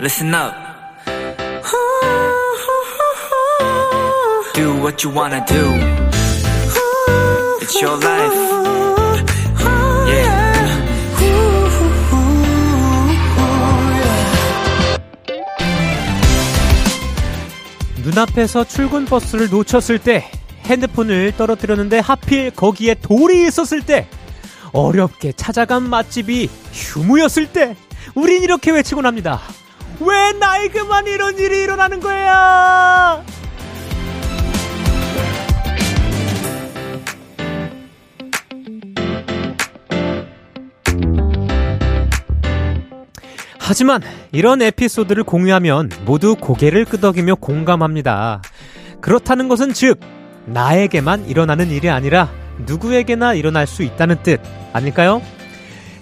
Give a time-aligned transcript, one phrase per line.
[0.00, 0.54] listen up.
[4.54, 5.62] Do what you wanna do.
[7.60, 8.34] It's your life.
[10.08, 10.40] Yeah.
[18.02, 20.30] 눈앞에서 출근 버스를 놓쳤을 때
[20.64, 24.08] 핸드폰을 떨어뜨렸는데 하필 거기에 돌이 있었을 때
[24.72, 27.76] 어렵게 찾아간 맛집이 휴무였을 때
[28.14, 29.40] 우린 이렇게 외치곤 합니다.
[30.00, 33.22] 왜 나에게만 이런 일이 일어나는 거야?
[43.58, 44.00] 하지만
[44.32, 48.42] 이런 에피소드를 공유하면 모두 고개를 끄덕이며 공감합니다.
[49.00, 50.00] 그렇다는 것은 즉,
[50.46, 52.30] 나에게만 일어나는 일이 아니라
[52.66, 54.40] 누구에게나 일어날 수 있다는 뜻
[54.72, 55.22] 아닐까요?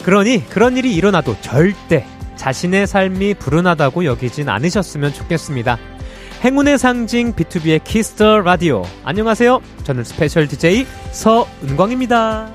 [0.03, 2.07] 그러니 그런 일이 일어나도 절대
[2.39, 5.77] 자신의 삶이 불운하다고 여기진 않으셨으면 좋겠습니다.
[6.43, 8.85] 행운의 상징 B2B의 키스터 라디오.
[9.05, 9.61] 안녕하세요.
[9.83, 12.53] 저는 스페셜 DJ 서은광입니다.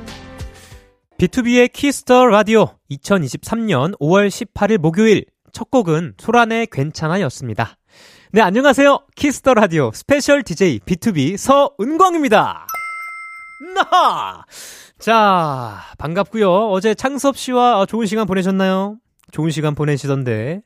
[1.19, 7.77] B2B의 키스터 라디오 2023년 5월 18일 목요일 첫 곡은 소란의 괜찮아였습니다.
[8.31, 9.05] 네, 안녕하세요.
[9.15, 12.65] Kiss the 라디오 스페셜 DJ BTOB 서은광입니다.
[13.75, 14.45] 나!
[14.97, 16.69] 자, 반갑고요.
[16.69, 18.97] 어제 창섭 씨와 좋은 시간 보내셨나요?
[19.33, 20.61] 좋은 시간 보내시던데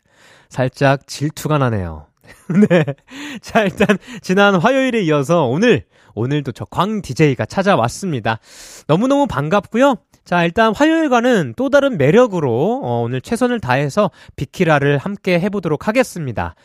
[0.49, 2.05] 살짝 질투가 나네요.
[2.69, 2.83] 네.
[3.41, 8.39] 자, 일단 지난 화요일에 이어서 오늘 오늘도 저 광 DJ가 찾아왔습니다.
[8.87, 9.95] 너무너무 반갑고요.
[10.25, 16.55] 자, 일단 화요일과는 또 다른 매력으로 어, 오늘 최선을 다해서 비키라를 함께 해보도록 하겠습니다.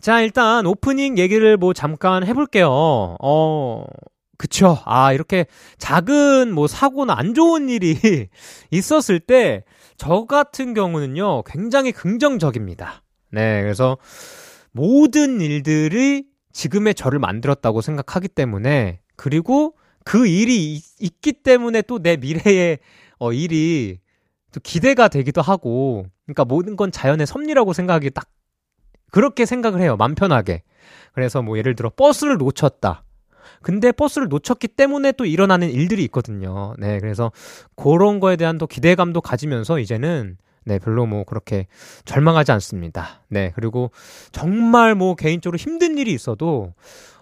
[0.00, 3.16] 자, 일단 오프닝 얘기를 뭐 잠깐 해볼게요.
[3.20, 3.84] 어,
[4.42, 4.78] 그쵸.
[4.86, 5.46] 아, 이렇게
[5.78, 7.96] 작은 뭐 사고나 안 좋은 일이
[8.72, 9.64] 있었을 때
[10.02, 13.04] 저 같은 경우는요, 굉장히 긍정적입니다.
[13.30, 13.98] 네, 그래서
[14.72, 22.16] 모든 일들이 지금의 저를 만들었다고 생각하기 때문에 그리고 그 일이 있, 기 때문에 또 내
[22.16, 22.80] 미래의
[23.20, 24.00] 어, 일이
[24.52, 28.26] 또 기대가 되기도 하고 그러니까 모든 건 자연의 섭리라고 생각하기 딱
[29.12, 29.96] 그렇게 생각을 해요.
[29.96, 30.64] 맘 편하게.
[31.14, 33.04] 그래서 뭐 예를 들어 버스를 놓쳤다.
[33.62, 36.74] 근데 버스를 놓쳤기 때문에 또 일어나는 일들이 있거든요.
[36.78, 37.32] 네, 그래서
[37.76, 41.66] 그런 거에 대한 또 기대감도 가지면서 이제는 네, 별로 뭐 그렇게
[42.04, 43.22] 절망하지 않습니다.
[43.28, 43.90] 네, 그리고
[44.30, 46.74] 정말 뭐 개인적으로 힘든 일이 있어도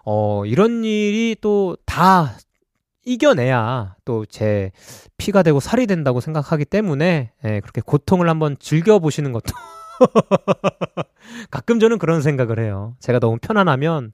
[0.05, 2.37] 어, 이런 일이 또 다
[3.05, 4.71] 이겨내야 또 제
[5.17, 9.53] 피가 되고 살이 된다고 생각하기 때문에 네, 그렇게 고통을 한번 즐겨보시는 것도
[11.51, 12.95] 가끔 저는 그런 생각을 해요.
[13.01, 14.13] 제가 너무 편안하면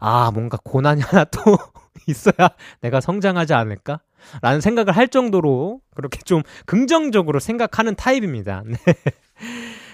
[0.00, 1.40] 아, 뭔가 고난이 하나 또
[2.06, 4.00] 있어야 내가 성장하지 않을까?
[4.42, 8.62] 라는 생각을 할 정도로 그렇게 좀 긍정적으로 생각하는 타입입니다.
[8.66, 8.76] 네.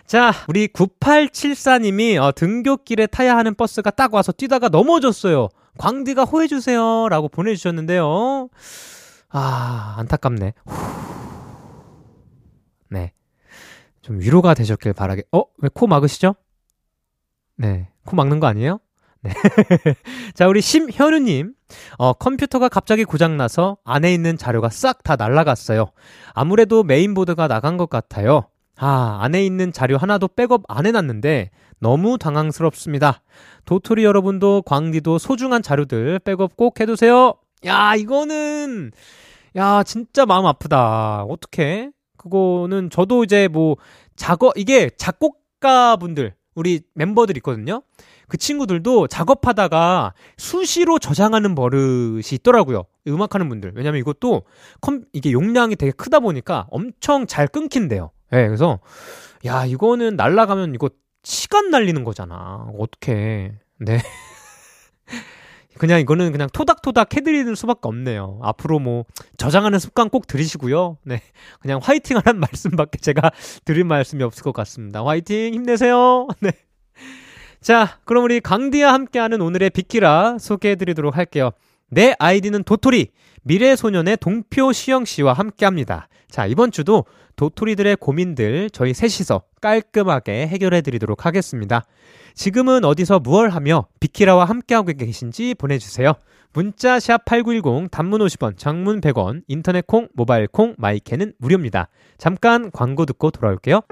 [0.07, 5.49] 자, 우리 9874님이 어, 등교길에 타야 하는 버스가 딱 와서 뛰다가 넘어졌어요.
[5.79, 7.09] 광디가 호해주세요.
[7.09, 8.49] 라고 보내주셨는데요.
[9.31, 10.53] 아, 안타깝네.
[12.91, 13.13] 네.
[14.03, 15.23] 좀 위로가 되셨길 바랄게.
[15.33, 15.45] 어?
[15.59, 16.35] 왜 코 막으시죠?
[17.57, 17.89] 네.
[18.05, 18.81] 코 막는 거 아니에요?
[19.23, 19.33] 네.
[20.35, 21.55] 자, 우리 심현우님.
[21.99, 25.87] 어, 컴퓨터가 갑자기 고장나서 안에 있는 자료가 싹 다 날라갔어요.
[26.35, 28.49] 아무래도 메인보드가 나간 것 같아요.
[28.77, 31.51] 아, 안에 있는 자료 하나도 백업 안 해놨는데
[31.81, 33.23] 너무 당황스럽습니다.
[33.65, 37.35] 도토리 여러분도 광디도 소중한 자료들 백업 꼭 해두세요.
[37.65, 38.91] 야, 이거는,
[39.57, 41.25] 야, 진짜 마음 아프다.
[41.25, 41.91] 어떡해?
[42.17, 43.77] 그거는 저도 이제 뭐,
[44.17, 47.83] 작업, 이게 작곡가분들, 우리 멤버들 있거든요.
[48.33, 52.85] 그 친구들도 작업하다가 수시로 저장하는 버릇이 있더라고요.
[53.07, 53.73] 음악하는 분들.
[53.75, 54.45] 왜냐면 이것도
[54.81, 58.11] 컴, 이게 용량이 되게 크다 보니까 엄청 잘 끊긴대요.
[58.33, 58.81] 예, 네, 그래서,
[59.45, 60.89] 야, 이거는 날라가면 이거
[61.23, 62.69] 시간 날리는 거잖아.
[62.79, 63.53] 어떻게.
[63.79, 64.01] 네.
[65.77, 68.39] 그냥 이거는 그냥 토닥토닥 해드리는 수밖에 없네요.
[68.41, 69.05] 앞으로 뭐
[69.37, 70.97] 저장하는 습관 꼭 들이시고요.
[71.05, 71.21] 네.
[71.61, 73.31] 그냥 화이팅 하는 말씀밖에 제가
[73.67, 75.05] 드릴 말씀이 없을 것 같습니다.
[75.05, 76.29] 화이팅 힘내세요.
[76.41, 76.53] 네.
[77.63, 81.53] 자, 그럼 우리 강디와 함께하는 오늘의 비키라 소개해드리도록 할게요.
[81.89, 83.11] 내 아이디는 도토리,
[83.45, 86.09] 미래소년의 동표 시영 씨와 함께합니다.
[86.29, 87.05] 자, 이번 주도
[87.37, 91.85] 도토리들의 고민들 저희 셋이서 깔끔하게 해결해드리도록 하겠습니다.
[92.35, 96.15] 지금은 어디서 무얼 하며 비키라와 함께하고 계신지 보내주세요.
[96.53, 101.89] 문자 샵 8910 단문 50원, 장문 100원, 인터넷 콩, 모바일 콩, 마이캐는 무료입니다.
[102.19, 103.83] 잠깐 광고 듣고 돌아올게요.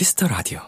[0.00, 0.60] Kiss the 라디오.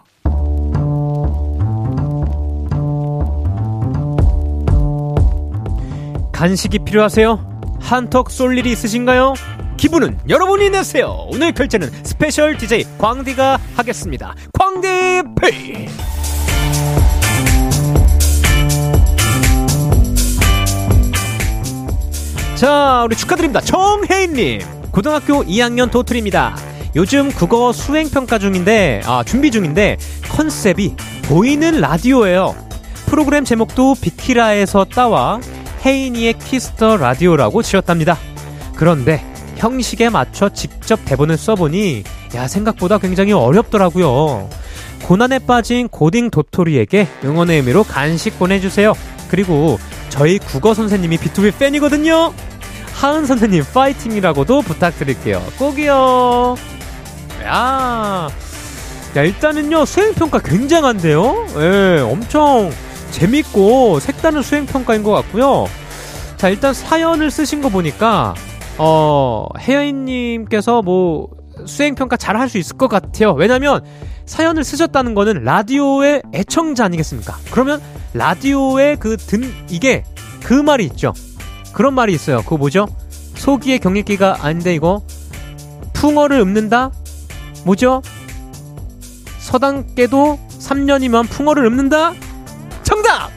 [6.32, 7.78] 간식이 필요하세요?
[7.80, 9.32] 한턱 쏠 일이 있으신가요?
[9.78, 11.26] 기분은 여러분이 내세요.
[11.30, 14.34] 오늘 결제는 스페셜 DJ 광디가 하겠습니다.
[14.52, 15.88] 광디페이.
[22.56, 23.62] 자, 우리 축하드립니다.
[23.62, 24.60] 정혜인님.
[24.90, 26.71] 고등학교 2학년 도토리입니다.
[26.94, 29.96] 요즘 국어 수행 평가 중인데, 아, 준비 중인데,
[30.30, 30.94] 컨셉이
[31.24, 32.54] 보이는 라디오예요.
[33.06, 35.40] 프로그램 제목도 비키라에서 따와
[35.84, 38.18] 혜인이의 Kiss the 라디오라고 지었답니다.
[38.76, 39.24] 그런데
[39.56, 42.04] 형식에 맞춰 직접 대본을 써보니,
[42.34, 44.48] 야, 생각보다 굉장히 어렵더라고요.
[45.04, 48.94] 고난에 빠진 고딩 도토리에게 응원의 의미로 간식 보내주세요.
[49.28, 49.78] 그리고
[50.10, 52.32] 저희 국어 선생님이 B2B 팬이거든요.
[52.94, 55.42] 하은 선생님 파이팅이라고도 부탁드릴게요.
[55.58, 56.56] 꼭이요.
[57.44, 58.28] 야,
[59.16, 61.46] 야 일단은요 수행평가 굉장한데요.
[61.58, 62.70] 예, 엄청
[63.10, 65.66] 재밌고 색다른 수행평가인 것 같고요.
[66.36, 68.34] 자 일단 사연을 쓰신 거 보니까
[68.78, 71.28] 어 혜연님께서 뭐
[71.66, 73.32] 수행평가 잘 할 수 있을 것 같아요.
[73.32, 73.84] 왜냐면
[74.26, 77.36] 사연을 쓰셨다는 거는 라디오의 애청자 아니겠습니까?
[77.50, 77.80] 그러면
[78.14, 80.04] 라디오의 그 든 이게
[80.42, 81.12] 그 말이 있죠.
[81.72, 82.38] 그런 말이 있어요.
[82.42, 82.88] 그거 뭐죠?
[83.34, 85.02] 소기의 경읽기가 아닌데 이거
[85.92, 86.90] 풍어를 읊는다?
[87.64, 88.02] 뭐죠?
[89.38, 92.12] 서당께도 3년이면 풍어를 읊는다?
[92.82, 93.30] 정답!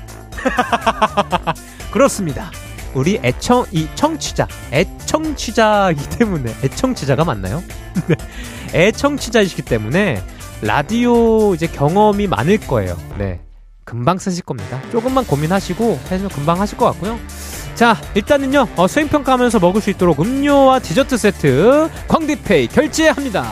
[1.91, 2.51] 그렇습니다.
[2.93, 7.61] 우리 애청, 이 청취자, 애청취자이기 때문에, 애청취자가 맞나요?
[8.07, 8.15] 네.
[8.87, 10.23] 애청취자이시기 때문에,
[10.61, 12.97] 라디오 이제 경험이 많을 거예요.
[13.17, 13.41] 네.
[13.83, 14.81] 금방 쓰실 겁니다.
[14.91, 17.19] 조금만 고민하시고, 해서 금방 하실 것 같고요.
[17.75, 23.45] 자, 일단은요, 어, 수행평가하면서 먹을 수 있도록 음료와 디저트 세트, 광디페이 결제합니다.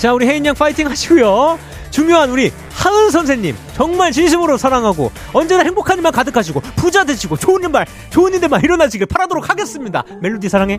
[0.00, 1.58] 자, 우리 혜인 양 파이팅 하시고요.
[1.90, 7.84] 중요한 우리 하은 선생님 정말 진심으로 사랑하고 언제나 행복한 일만 가득하시고 부자 되시고 좋은 일만
[8.08, 10.02] 좋은 일들만 일어나시길 바라도록 하겠습니다.
[10.22, 10.78] 멜로디 사랑해.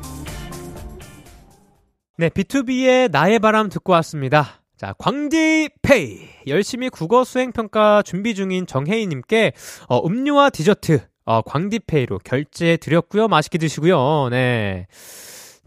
[2.17, 4.63] 네, B2B의 나의 바람 듣고 왔습니다.
[4.75, 9.51] 자, 광디페이 열심히 국어 수행 평가 준비 중인 정혜인님께
[9.87, 13.27] 어, 음료와 디저트 어, 광디페이로 결제해 드렸고요.
[13.27, 14.29] 맛있게 드시고요.
[14.31, 14.87] 네.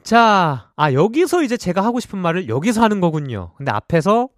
[0.04, 3.52] 자, 아 여기서 이제 제가 하고 싶은 말을 여기서 하는 거군요.
[3.56, 4.28] 근데 앞에서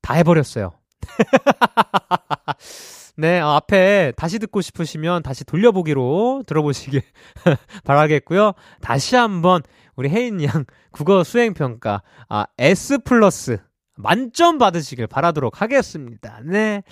[0.00, 0.72] 다 해버렸어요.
[3.18, 7.02] 네, 어, 앞에 다시 듣고 싶으시면 다시 돌려보기로 들어보시길
[7.84, 8.52] 바라겠고요.
[8.80, 9.62] 다시 한번
[9.96, 13.58] 우리 혜인 양 국어 수행평가 아, S 플러스
[13.96, 16.40] 만점 받으시길 바라도록 하겠습니다.
[16.44, 16.84] 네.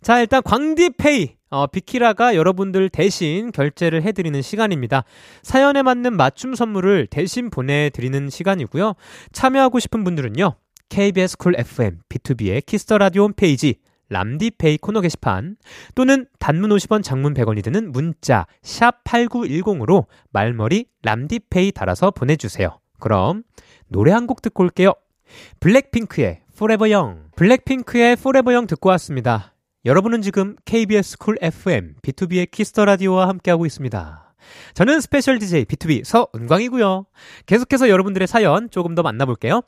[0.00, 5.04] 자, 일단 광디페이 어, 비키라가 여러분들 대신 결제를 해드리는 시간입니다.
[5.42, 8.92] 사연에 맞는 맞춤 선물을 대신 보내드리는 시간이고요.
[9.32, 10.54] 참여하고 싶은 분들은요.
[10.90, 13.76] KBS 쿨 FM B2B의 키스터 라디오 홈페이지
[14.10, 15.56] 람디페이 코너 게시판
[15.94, 22.78] 또는 단문 50원 장문 100원이 드는 문자 샵 8910으로 말머리 람디페이 달아서 보내주세요.
[23.00, 23.44] 그럼
[23.88, 24.92] 노래 한 곡 듣고 올게요.
[25.60, 29.55] 블랙핑크의 Forever Young 블랙핑크의 Forever Young 듣고 왔습니다.
[29.86, 34.34] 여러분은 지금 KBS 쿨 FM B2B의 키스터 라디오와 함께하고 있습니다.
[34.74, 37.06] 저는 스페셜 DJ BTOB 서은광이고요.
[37.46, 39.62] 계속해서 여러분들의 사연 조금 더 만나볼게요.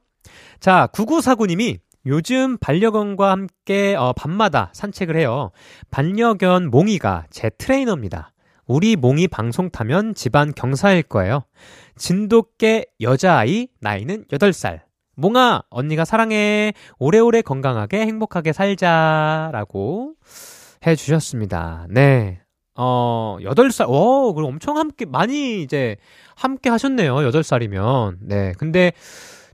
[0.58, 5.52] 자, 9949님이 요즘 반려견과 함께 어, 밤마다 산책을 해요.
[5.92, 8.32] 반려견 몽이가 제 트레이너입니다.
[8.66, 11.44] 우리 몽이 방송 타면 집안 경사일 거예요.
[11.94, 14.87] 진돗개 여자아이, 나이는 8살.
[15.18, 16.72] 몽아, 언니가 사랑해.
[17.00, 20.14] 오래오래 건강하게 행복하게 살자 라고
[20.86, 21.88] 해주셨습니다.
[21.90, 22.40] 네.
[22.76, 25.96] 어, 8살, 오, 그럼 엄청 함께, 많이 이제
[26.36, 27.16] 함께 하셨네요.
[27.16, 28.18] 8살이면.
[28.20, 28.52] 네.
[28.58, 28.92] 근데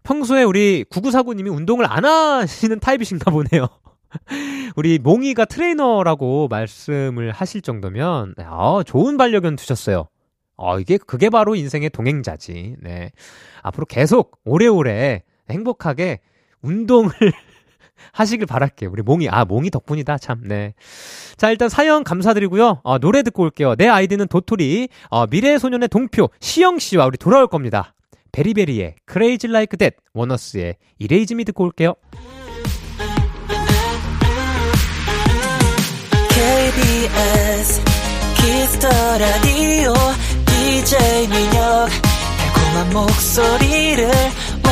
[0.02, 3.66] 평소에 우리 9949님이 운동을 안 하시는 타입이신가 보네요.
[4.76, 10.08] 우리 몽이가 트레이너라고 말씀을 하실 정도면, 어, 좋은 반려견 두셨어요.
[10.58, 12.76] 어, 이게, 그게 바로 인생의 동행자지.
[12.82, 13.12] 네.
[13.62, 16.20] 앞으로 계속 오래오래 행복하게
[16.62, 17.10] 운동을
[18.12, 18.90] 하시길 바랄게요.
[18.90, 20.18] 우리 몽이, 아, 몽이 덕분이다.
[20.18, 20.74] 참, 네.
[21.36, 22.80] 자, 일단 사연 감사드리고요.
[22.82, 23.76] 어, 노래 듣고 올게요.
[23.76, 27.94] 내 아이디는 도토리, 어, 미래소년의 동표, 시영씨와 우리 돌아올 겁니다.
[28.32, 31.94] 베리베리의 Crazy Like That, 원어스의 Erase Me 듣고 올게요.
[36.34, 37.82] KBS
[38.36, 39.92] Kiss the 라디오
[40.46, 41.88] DJ 민혁
[42.38, 44.10] 달콤한 목소리를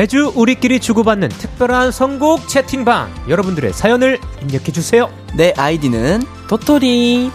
[0.00, 3.26] 매주 우리끼리 주고받는 특별한 선곡 채팅방.
[3.28, 5.10] 여러분들의 사연을 입력해 주세요.
[5.36, 7.30] 내 아이디는 도토리.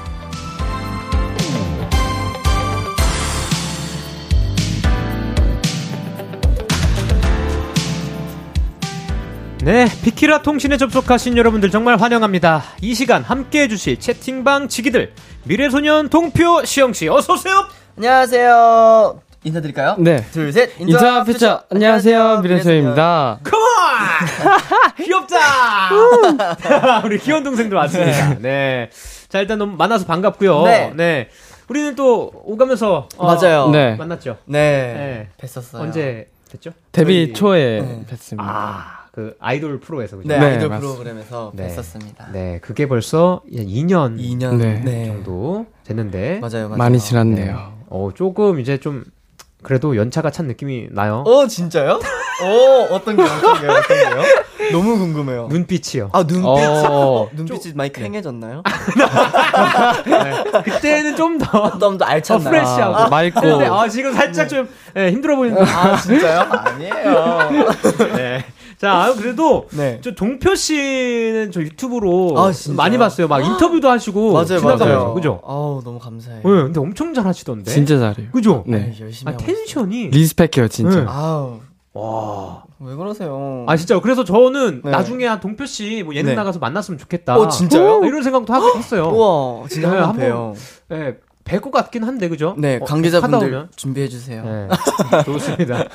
[9.62, 12.64] 네, 비키라 통신에 접속하신 여러분들 정말 환영합니다.
[12.82, 15.14] 이 시간 함께 해주실 채팅방 지기들.
[15.44, 17.68] 미래소년 동표 시영 씨, 어서 오세요!
[17.96, 19.22] 안녕하세요.
[19.50, 19.96] 인사드릴까요?
[20.00, 20.24] 네.
[20.32, 20.72] 둘, 셋.
[20.80, 23.40] 인사 피처 안녕하세요 미래소입니다.
[23.44, 23.66] 컴온!
[25.06, 27.02] 귀엽다!
[27.06, 28.40] 우리 귀여운 동생들 왔습니다.
[28.40, 28.90] 네.
[29.30, 30.64] 자, 일단 너무 만나서 반갑고요.
[30.96, 31.30] 네.
[31.70, 33.70] 우리는 또 오가면서 어, 맞아요.
[33.70, 33.96] 네.
[33.96, 34.38] 만났죠.
[34.46, 35.30] 네.
[35.40, 35.46] 네.
[35.46, 35.80] 뵀었어요.
[35.82, 36.72] 언제 됐죠?
[36.92, 38.06] 데뷔 저희- 초에 네.
[38.10, 38.38] 뵀습니다.
[38.40, 40.28] 아, 그 아이돌 프로에서 그죠?
[40.28, 40.80] 네, 네, 아이돌 맞습니다.
[40.80, 41.68] 프로그램에서 네.
[41.76, 42.32] 뵀었습니다.
[42.32, 45.06] 네, 그게 벌써 2년 2년 네.
[45.06, 46.78] 정도 됐는데 맞아요, 맞아요.
[46.78, 47.04] 많이 네.
[47.06, 47.74] 지났네요.
[47.90, 49.04] 어, 조금 이제 좀
[49.66, 51.24] 그래도 연차가 찬 느낌이 나요.
[51.26, 52.00] 어, 진짜요?
[52.44, 53.72] 어, 어떤 게 어떤 게요?
[53.72, 54.24] 어떤 게요?
[54.72, 55.48] 너무 궁금해요.
[55.50, 56.10] 눈빛이요.
[56.14, 56.46] 아, 눈빛.
[56.46, 57.30] 어.
[57.34, 58.62] 눈빛이 많이 캥해졌나요?
[60.64, 62.50] 그때는 좀 더 좀 더 알찼나요?
[62.52, 63.74] 프레시하고 아, 맑고.
[63.74, 65.64] 아, 지금 살짝 좀 예, 힘들어 보이는데.
[65.70, 66.42] 아, 진짜요?
[66.50, 67.50] 아니에요.
[68.16, 68.25] 네.
[68.78, 70.00] 자, 아, 그래도 네.
[70.04, 72.52] 저 동표 씨는 저 유튜브로 아?
[72.76, 73.28] 많이 봤어요.
[73.28, 75.14] 막 인터뷰도 하시고 맞아요, 지나가면서 맞아요.
[75.14, 75.42] 그죠?
[75.46, 76.42] 아우, 너무 감사해요.
[76.44, 77.72] 네, 근데 엄청 잘하시던데.
[77.72, 78.30] 진짜 잘해요.
[78.32, 78.64] 그죠?
[78.68, 78.78] 네.
[78.78, 79.56] 네, 열심히 아, 하고 있어요.
[79.58, 81.00] 텐션이 리스펙해요 진짜.
[81.02, 81.06] 네.
[81.08, 81.60] 아우,
[81.94, 82.64] 와.
[82.80, 83.64] 왜 그러세요?
[83.68, 84.92] 아 진짜 그래서 저는 네.
[84.92, 86.36] 나중에 한 동표 씨 뭐 예능 네.
[86.36, 87.38] 나가서 만났으면 좋겠다.
[87.38, 88.02] 어, 진짜요?
[88.04, 89.08] 이런 생각도 하긴 했어요.
[89.14, 90.54] 우와, 진짜 네, 한번 봬요.
[90.92, 91.16] 예,
[91.46, 92.56] 뵐것 같긴 한데 그죠?
[92.58, 93.68] 네, 어, 관계자분들.
[93.76, 94.44] 준비해 주세요.
[94.44, 94.68] 네,
[95.26, 95.86] 좋습니다.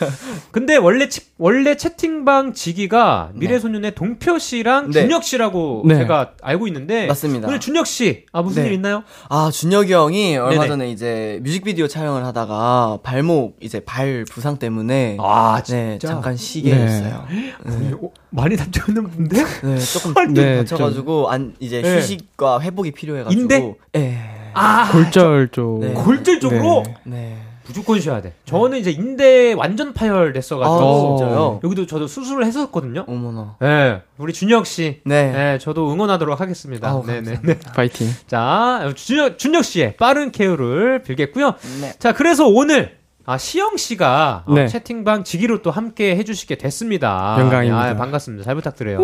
[0.53, 5.03] 근데 원래 치- 원래 채팅방 지기가 미래소년의 동표 씨랑 네.
[5.03, 5.97] 준혁 씨라고 네.
[5.97, 7.49] 제가 알고 있는데 맞습니다.
[7.49, 8.69] 오늘 준혁 씨, 아 무슨 네.
[8.69, 9.03] 일 있나요?
[9.29, 10.69] 아, 준혁이 형이 얼마 네네.
[10.69, 16.71] 전에 이제 뮤직비디오 촬영을 하다가 발목 이제 발 부상 때문에 아 네, 진짜 잠깐 쉬게
[16.77, 16.83] 네.
[16.85, 17.27] 했어요.
[17.65, 19.37] 네, 어, 많이 다쳤는데?
[19.65, 21.97] 네, 조금 네, 다쳐가지고 안 이제 네.
[21.97, 23.41] 휴식과 회복이 필요해가지고.
[23.43, 23.75] 인대?
[23.95, 24.37] 네.
[24.55, 25.81] 아 골절 쪽.
[25.81, 25.93] 네.
[25.93, 26.95] 골절 쪽으로 네.
[27.05, 27.37] 네.
[27.71, 28.35] 무조건 쉬어야 돼.
[28.47, 31.61] 저는 이제 인대 완전 파열 됐어가지고 아, 진짜요?
[31.63, 33.05] 여기도 저도 수술을 했었거든요.
[33.07, 33.57] 어머나.
[33.61, 35.01] 네, 우리 준혁 씨.
[35.05, 35.31] 네.
[35.31, 36.89] 네, 저도 응원하도록 하겠습니다.
[36.89, 37.41] 아우, 네네.
[37.43, 37.59] 네.
[37.75, 38.09] 파이팅.
[38.27, 41.55] 자, 준혁, 준혁 씨의 빠른 케어를 빌겠고요.
[41.81, 41.93] 네.
[42.01, 44.67] 자, 그래서 오늘 아, 시영 씨가 어, 네.
[44.67, 47.37] 채팅방 지기로 또 함께 해주시게 됐습니다.
[47.39, 47.91] 영광입니다.
[47.91, 48.45] 아, 반갑습니다.
[48.45, 48.99] 잘 부탁드려요.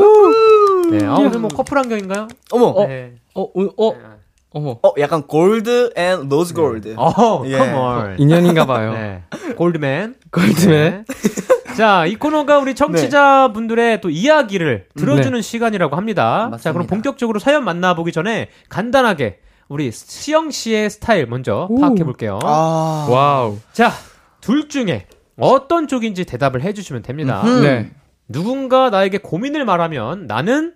[0.91, 2.27] 네, 아, 오늘 뭐 커플 안경인가요?
[2.51, 2.87] 어머.
[2.89, 3.15] 네.
[3.35, 4.16] 어, 어, 어, 어
[4.55, 4.79] 머.
[4.83, 6.95] 어, 약간 gold and rose gold.
[6.97, 7.57] 어, 예.
[7.57, 8.19] come on.
[8.19, 8.93] 인연인가 봐요.
[8.93, 9.23] 네.
[9.57, 10.15] 골드맨.
[10.31, 11.05] 골드맨.
[11.07, 11.75] 네.
[11.77, 15.43] 자, 이 코너가 우리 청취자분들의 또 이야기를 들어주는 네.
[15.43, 16.23] 시간이라고 합니다.
[16.23, 16.87] 자, 그럼 맞습니다.
[16.89, 21.79] 본격적으로 사연 만나보기 전에 간단하게 우리 시영 씨의 스타일 먼저 오.
[21.81, 22.39] 파악해 볼게요.
[22.43, 23.07] 아.
[23.11, 23.59] 와우.
[23.73, 23.93] 자,
[24.41, 25.07] 둘 중에
[25.39, 27.43] 어떤 쪽인지 대답을 해주시면 됩니다.
[27.45, 27.61] 음흠.
[27.63, 27.91] 네.
[28.29, 30.73] 누군가 나에게 고민을 말하면 나는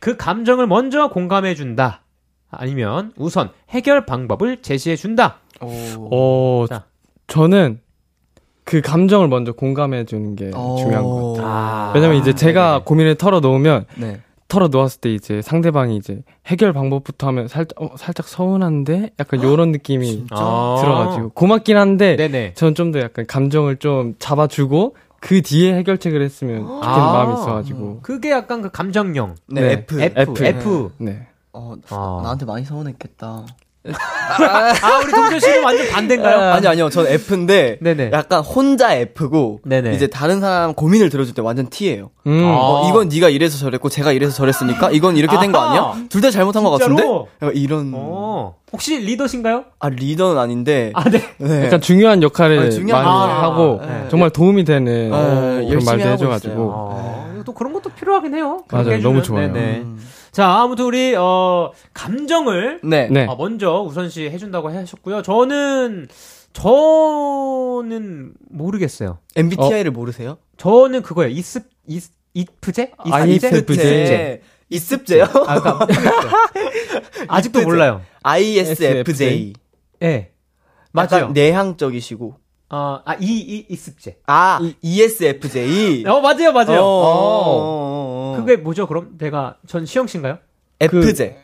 [0.00, 2.01] 그 감정을 먼저 공감해준다.
[2.52, 5.38] 아니면 우선 해결 방법을 제시해 준다.
[5.60, 5.68] 오.
[6.12, 6.84] 어, 자.
[7.26, 7.80] 저는
[8.64, 10.76] 그 감정을 먼저 공감해 주는 게 오.
[10.76, 11.46] 중요한 것 같아요.
[11.50, 11.92] 아.
[11.94, 12.84] 왜냐면 이제 제가 네네.
[12.84, 14.20] 고민을 털어 놓으면 네.
[14.48, 19.72] 털어 놓았을 때 이제 상대방이 이제 해결 방법부터 하면 살짝 어, 살짝 서운한데 약간 요런
[19.72, 20.78] 느낌이 아.
[20.80, 22.52] 들어가지고 고맙긴 한데 네네.
[22.54, 27.12] 전좀더 약간 감정을 좀 잡아주고 그 뒤에 해결책을 했으면 좋겠는 아.
[27.12, 29.36] 마음이 있어가지고 그게 약간 그 감정형.
[29.48, 29.72] 네, 네.
[29.72, 30.02] F.
[30.02, 30.44] F, F.
[30.44, 30.90] F.
[30.98, 31.28] 네.
[31.52, 32.20] 어, 아.
[32.22, 33.44] 나한테 많이 서운했겠다.
[33.84, 36.52] 아, 우리 동표 씨는 완전 반대인가요?
[36.52, 36.88] 아니, 아니요.
[36.88, 38.10] 전 F인데, 네네.
[38.12, 39.92] 약간 혼자 F고, 네네.
[39.94, 42.10] 이제 다른 사람 고민을 들어줄 때 완전 T예요.
[42.28, 42.44] 음.
[42.46, 42.56] 아.
[42.58, 45.58] 어, 이건 네가 이래서 저랬고, 제가 이래서 저랬으니까, 이건 이렇게 된 거.
[45.58, 46.06] 아니야?
[46.08, 46.94] 둘 다 잘못한 것 진짜로?
[46.96, 47.30] 같은데?
[47.42, 47.92] 약간 이런.
[47.96, 48.54] 어.
[48.72, 49.64] 혹시 리더신가요?
[49.80, 51.20] 아, 리더는 아닌데, 아, 네.
[51.38, 51.66] 네.
[51.66, 53.42] 약간 중요한 역할을 아, 중요한 많이 역할.
[53.44, 54.06] 하고 네.
[54.10, 56.70] 정말 도움이 되는 어, 그런 말도 하고 해줘가지고.
[56.72, 58.62] 어, 또 그런 것도 필요하긴 해요.
[58.70, 59.00] 맞아요.
[59.02, 59.20] 너무.
[59.22, 59.52] 좋아요.
[59.52, 59.78] 네네.
[59.80, 59.98] 음.
[60.32, 63.06] 자, 아무튼 우리, 어, 감정을 네.
[63.10, 63.26] 네.
[63.28, 65.20] 아, 먼저 우선시 해준다고 하셨고요.
[65.20, 66.08] 저는,
[66.54, 69.18] 저는 모르겠어요.
[69.36, 70.38] MBTI를 모르세요?
[70.56, 71.30] 저는 그거예요.
[71.30, 72.92] 이습, 이스, 이프제?
[72.96, 74.40] 아, 이습제.
[74.70, 75.24] 이습제요?
[75.24, 75.86] 아, 그러니까.
[77.28, 77.60] 아직도.
[77.62, 78.00] 몰라요.
[78.22, 79.52] ISFJ.
[80.00, 80.06] 예.
[80.06, 80.32] 네.
[80.92, 81.28] 맞아요.
[81.32, 82.36] 내향적이시고.
[82.72, 84.16] 어, 아, 이, 이, 이습제.
[84.26, 86.04] 아, ESFJ.
[86.06, 86.80] 어, 맞아요, 맞아요.
[86.80, 87.04] 어, 어.
[87.04, 88.36] 어, 어.
[88.38, 89.10] 그게 뭐죠, 그럼?
[89.18, 90.38] 내가, 전 시영 씨인가요?
[90.80, 91.36] FJ.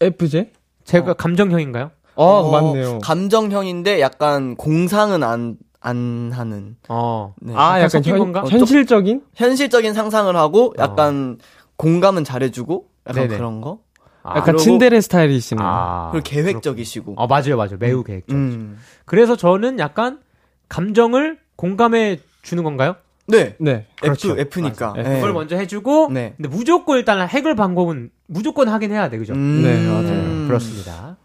[0.00, 0.50] FJ?
[0.84, 1.90] 제가 감정형인가요?
[2.18, 2.98] 아 어, 맞네요.
[3.00, 6.76] 감정형인데 약간 공상은 안, 안 하는.
[6.88, 7.34] 어.
[7.42, 7.52] 네.
[7.54, 8.44] 아 약간 섞인 현, 건가?
[8.48, 9.22] 현실적인?
[9.34, 11.38] 현실적인 상상을 하고 약간
[11.76, 13.36] 공감은 잘해주고 약간 네네.
[13.36, 13.80] 그런 거.
[14.22, 15.66] 아, 약간 그리고- 친데레 스타일이시네요.
[15.68, 16.08] 아.
[16.12, 17.14] 그리고 계획적이시고.
[17.18, 17.76] 어, 맞아요, 맞아요.
[17.78, 18.34] 매우 계획적.
[18.34, 18.78] 음.
[19.04, 20.20] 그래서 저는 약간
[20.68, 22.96] 감정을 공감해 주는 건가요?
[23.26, 23.56] 네.
[23.58, 23.86] 네.
[24.00, 24.32] 그렇죠.
[24.38, 24.92] F, F니까.
[24.92, 25.08] 맞아요.
[25.08, 25.14] 네.
[25.16, 26.34] 그걸 먼저 해주고 네.
[26.36, 29.34] 근데 무조건 일단 해결 방법은 무조건 하긴 해야 돼 그죠?
[29.34, 29.62] 음.
[29.62, 30.02] 네, 맞아요.
[30.02, 31.16] 네, 그렇습니다.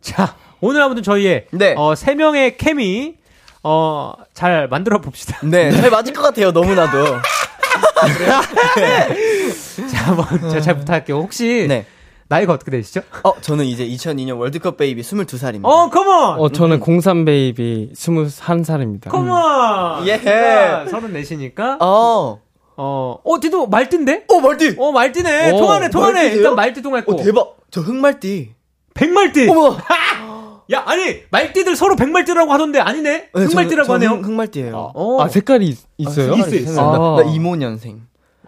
[0.00, 1.74] 자 오늘 아무튼 저희의 네.
[1.76, 3.16] 어, 세 명의 케미
[3.62, 5.38] 어, 잘 만들어 봅시다.
[5.46, 7.04] 네, 잘 맞을 것 같아요, 너무나도.
[9.90, 11.18] 자, 한번 제가 잘 부탁할게요.
[11.18, 11.86] 혹시 네.
[12.28, 13.00] 나이가 어떻게 되시죠?
[13.24, 15.64] 어, 저는 이제 2002년 월드컵 베이비 22살입니다.
[15.64, 16.38] 어, come on!
[16.40, 19.08] 어, 저는 03 베이비 21살입니다.
[19.08, 20.06] come on!
[20.06, 20.18] 예.
[20.18, 21.78] 34시니까.
[21.80, 22.40] 어.
[22.76, 24.24] 어, 어, 뒤도 말띠인데?
[24.28, 24.76] 어, 말띠!
[24.78, 25.52] 어, 말띠네.
[25.52, 26.12] 오, 통하네, 통하네.
[26.12, 26.36] 말띠세요?
[26.38, 27.12] 일단 말띠 통했고.
[27.12, 27.56] 어, 대박.
[27.70, 28.54] 저 흑말띠.
[28.94, 29.48] 백말띠!
[29.48, 29.76] 어머!
[30.70, 33.30] 야, 아니, 말띠들 서로 백말띠라고 하던데 아니네?
[33.34, 34.10] 네, 흑말띠라고 저, 저 하네요.
[34.10, 34.92] 흑, 흑말띠예요.
[34.94, 35.22] 어.
[35.22, 36.34] 아, 색깔이 있, 있어요?
[36.34, 37.16] 있어, 있어.
[37.16, 37.22] 아.
[37.22, 38.02] 나 임오년생.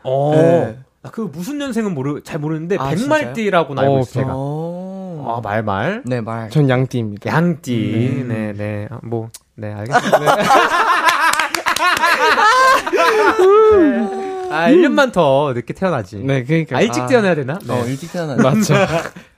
[0.05, 0.33] 어.
[0.35, 0.79] 네.
[1.03, 4.33] 나그 무슨 년생은 모르, 잘 모르는데, 아, 백말띠라고는 알고 어, 있어요, 제가.
[4.35, 5.37] 어.
[5.37, 6.03] 아, 말말.
[6.05, 6.51] 네, 말.
[6.51, 7.31] 전 양띠입니다.
[7.31, 8.25] 양띠.
[8.29, 8.87] 네, 네.
[8.91, 10.37] 아, 뭐, 네, 알겠습니다.
[14.53, 16.17] 아, 1년만 더 늦게 태어나지.
[16.19, 16.77] 네, 그러니까.
[16.77, 17.59] 아, 일찍 아, 태어나야 되나?
[17.65, 17.73] 네.
[17.73, 18.37] 어, 일찍 태어나.
[18.37, 18.75] 맞죠.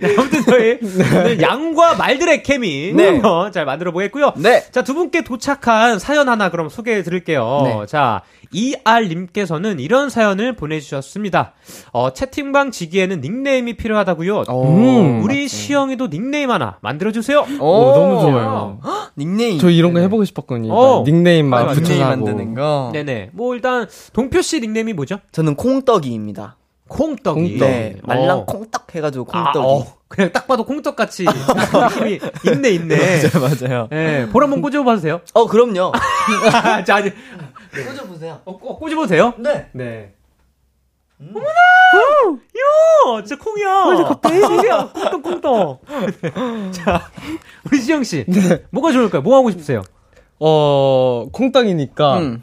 [0.00, 0.78] 네, 아무튼 저희
[1.16, 3.08] 오늘 양과 말들의 케미 네.
[3.10, 4.32] 한번 잘 만들어 보겠고요.
[4.36, 4.64] 네.
[4.72, 7.60] 자, 두 분께 도착한 사연 하나 그럼 소개해 드릴게요.
[7.64, 7.86] 네.
[7.86, 11.52] 자, 이알님께서는 이런 사연을 보내주셨습니다.
[11.92, 14.44] 어, 채팅방 지기에는 닉네임이 필요하다고요.
[14.48, 17.46] 음, 우리 시영이도 닉네임 하나 만들어주세요.
[17.60, 18.80] 오, 너무 좋아요.
[19.16, 19.58] 닉네임.
[19.58, 20.72] 저 이런 거 해보고 싶었거든요.
[20.72, 21.04] 어.
[21.06, 21.74] 닉네임 막 맞아요.
[21.74, 22.08] 붙여서 닉네임.
[22.08, 22.90] 만드는 거.
[22.92, 23.30] 네네.
[23.32, 25.18] 뭐 일단 동표 씨 닉네임이 뭐죠?
[25.32, 26.56] 저는 콩떡이입니다.
[26.88, 27.58] 콩떡이.
[27.58, 27.96] 네.
[28.02, 28.06] 어.
[28.06, 29.66] 말랑 콩떡 해가지고 아, 콩떡이.
[29.66, 32.96] 어, 그냥 딱 봐도 콩떡 같이 느낌이 있네 있네.
[33.38, 33.88] 맞아요, 맞아요.
[33.92, 35.20] 예, 볼 한번 꽂아봐도 돼요?
[35.34, 35.92] 어, 그럼요.
[36.86, 37.14] 자, 아직
[37.72, 38.40] 꽂아보세요.
[38.44, 39.34] 어, 어, 꽂아봐도 돼요?
[39.38, 39.68] 네.
[39.72, 40.14] 네.
[41.20, 41.48] 어머나!
[41.48, 44.20] 야, 진짜 콩이야.
[44.20, 45.80] 베이비야, 콩떡 콩떡.
[46.72, 47.10] 자,
[47.64, 48.24] 우리 시영 씨,
[48.70, 49.22] 뭐가 좋을까요?
[49.22, 49.82] 뭐 하고 싶으세요?
[50.38, 52.42] 어, 콩떡이니까 음.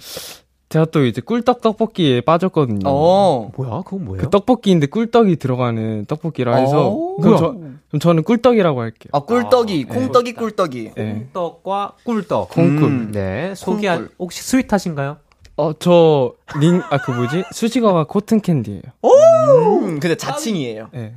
[0.69, 2.80] 제가 또 이제 꿀떡 떡볶이에 빠졌거든요.
[2.86, 3.51] 어.
[3.56, 3.82] 뭐야?
[3.86, 4.23] 그건 뭐예요?
[4.23, 7.15] 그 떡볶이인데 꿀떡이 들어가는 떡볶이라 해서 어.
[7.21, 9.10] 그럼, 저, 그럼 저는 꿀떡이라고 할게요.
[9.13, 9.86] 아, 꿀떡이.
[9.89, 10.91] 아, 콩떡이 꿀떡이.
[10.95, 11.13] 네.
[11.34, 12.49] 콩떡과 꿀떡.
[12.49, 12.84] 콩꿀.
[12.84, 13.12] 음.
[13.13, 14.15] 네, 속이 한, 콩꿀.
[14.19, 15.17] 혹시 스윗하신가요?
[15.58, 17.46] 어, 저, 링, 아, 그 뭐지?
[17.52, 20.89] 수식어가 cotton candy예요 음, 근데 자칭이에요.
[20.91, 21.15] 네.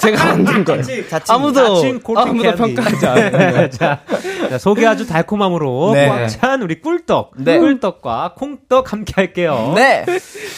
[0.00, 0.82] 제가 만든 거예요.
[1.08, 1.34] 자칭.
[1.34, 2.74] 아무도, 자칭 cotton 아무도 캔디.
[2.74, 3.70] 평가하지 않아요.
[3.70, 4.00] 자,
[4.48, 6.08] 자, 속이 아주 달콤함으로 네.
[6.08, 7.32] 꽉찬 우리 꿀떡.
[7.38, 7.58] 네.
[7.58, 9.72] 꿀떡과 콩떡 함께 할게요.
[9.74, 10.04] 네.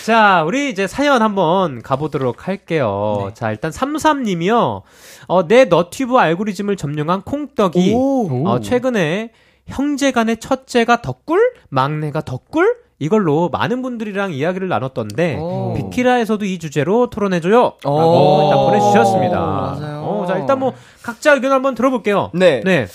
[0.04, 3.28] 자, 우리 이제 사연 한번 가보도록 할게요.
[3.28, 3.34] 네.
[3.34, 4.82] 자, 일단 33님이요.
[5.28, 8.48] 어, 내 너튜브 알고리즘을 점령한 콩떡이, 오.
[8.48, 9.30] 어, 최근에
[9.66, 12.87] 형제 간의 첫째가 덕꿀, 막내가 덕꿀?
[13.00, 15.74] 이걸로 많은 분들이랑 이야기를 나눴던데, 오.
[15.74, 17.74] 비키라에서도 이 주제로 토론해줘요.
[17.84, 17.98] 오.
[17.98, 19.38] 라고 일단 보내주셨습니다.
[19.38, 20.00] 맞아요.
[20.02, 22.30] 어, 자, 일단 뭐, 각자 의견 한번 들어볼게요.
[22.34, 22.60] 네.
[22.64, 22.86] 네.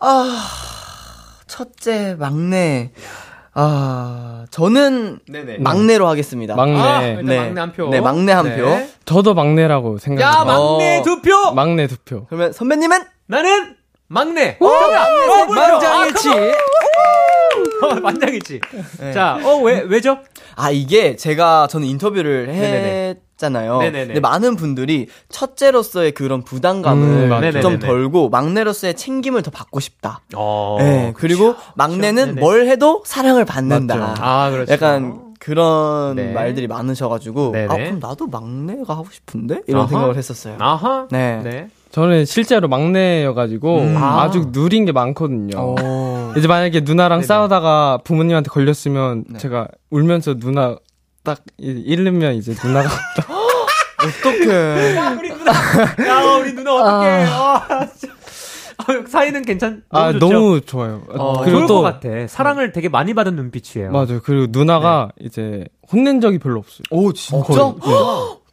[0.00, 0.44] 아,
[1.46, 2.92] 첫째, 막내.
[3.54, 5.58] 아, 저는 네네.
[5.58, 6.54] 막내로 하겠습니다.
[6.54, 6.78] 막내.
[6.78, 7.38] 아, 일단 네.
[7.38, 7.88] 막내 한 표.
[7.88, 8.78] 네, 막내 한 표.
[9.04, 10.44] 저도 막내라고 야, 생각해요.
[10.44, 11.02] 막내 어.
[11.02, 11.52] 두 표!
[11.54, 12.26] 막내 두 표.
[12.26, 13.02] 그러면 선배님은?
[13.26, 13.74] 나는
[14.06, 14.58] 막내.
[14.60, 14.66] 어,
[15.54, 16.28] 만장일치.
[16.30, 16.34] 어,
[18.02, 18.60] 만장일치.
[19.00, 19.12] 네.
[19.12, 20.18] 자, 어, 왜, 왜죠?
[20.56, 22.48] 아, 이게 제가 저는 인터뷰를.
[23.38, 23.78] 했잖아요.
[23.78, 24.06] 네네네.
[24.06, 27.60] 근데 많은 분들이 첫째로서의 그런 부담감을 음.
[27.60, 27.78] 좀.
[27.78, 30.20] 덜고 막내로서의 챙김을 더 받고 싶다.
[30.34, 30.76] 어.
[30.80, 32.40] 네, 그리고 막내는 네네.
[32.40, 33.96] 뭘 해도 사랑을 받는다.
[33.96, 34.22] 맞죠.
[34.22, 34.72] 아, 그렇죠.
[34.72, 36.32] 약간 그런 네.
[36.32, 37.66] 말들이 많으셔가지고 네네.
[37.66, 39.88] 아 그럼 나도 막내가 하고 싶은데 이런 아하.
[39.88, 40.56] 생각을 했었어요.
[40.58, 41.06] 아하.
[41.12, 41.40] 네.
[41.44, 41.68] 네.
[41.92, 43.96] 저는 실제로 막내여가지고 음.
[43.96, 45.74] 아주 누린 게 많거든요.
[46.34, 46.38] 오.
[46.38, 47.26] 이제 만약에 누나랑 네네.
[47.26, 49.38] 싸우다가 부모님한테 걸렸으면 네.
[49.38, 50.76] 제가 울면서 누나
[51.24, 52.88] 딱 이- 잃으면 이제 누나가
[53.98, 54.96] 어떡해.
[54.96, 55.52] 야, 우리 누나.
[55.52, 57.24] 야, 우리 누나 어떡해.
[57.28, 58.14] 아, 진짜.
[58.78, 60.28] 어, 사이는 괜찮, 너무 아 좋죠?
[60.28, 61.02] 너무 좋아요.
[61.10, 62.26] 어, 그리고 좋을 또 것 같아.
[62.28, 63.90] 사랑을 되게 많이 받은 눈빛이에요.
[63.90, 64.20] 맞아요.
[64.22, 66.84] 그리고 누나가 이제 혼낸 적이 별로 없어요.
[66.90, 67.42] 오 진짜?
[67.44, 67.58] 거의,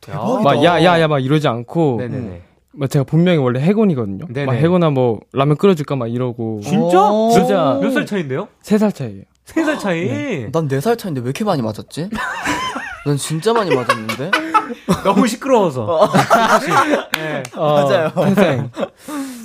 [0.01, 0.41] 대박이다.
[0.43, 2.41] 막 야야야 막 이러지 않고 네네네.
[2.77, 4.25] 막 제가 본명이 원래 해곤이거든요.
[4.29, 4.45] 네네.
[4.45, 7.09] 막 해곤아 뭐 라면 끓여줄까 막 이러고 진짜?
[7.09, 7.29] 오.
[7.31, 7.79] 진짜.
[7.81, 8.47] 몇 살 차인데요?
[8.61, 9.23] 세 살 차이예요.
[9.45, 10.49] 세 살 차이.
[10.51, 12.09] 난네 살 차인데 왜 이렇게 많이 맞았지?
[13.05, 14.31] 난 진짜 많이 맞았는데.
[15.03, 16.09] 너무 시끄러워서.
[17.17, 17.43] 네.
[17.55, 18.11] 맞아요.
[18.15, 18.69] 태생.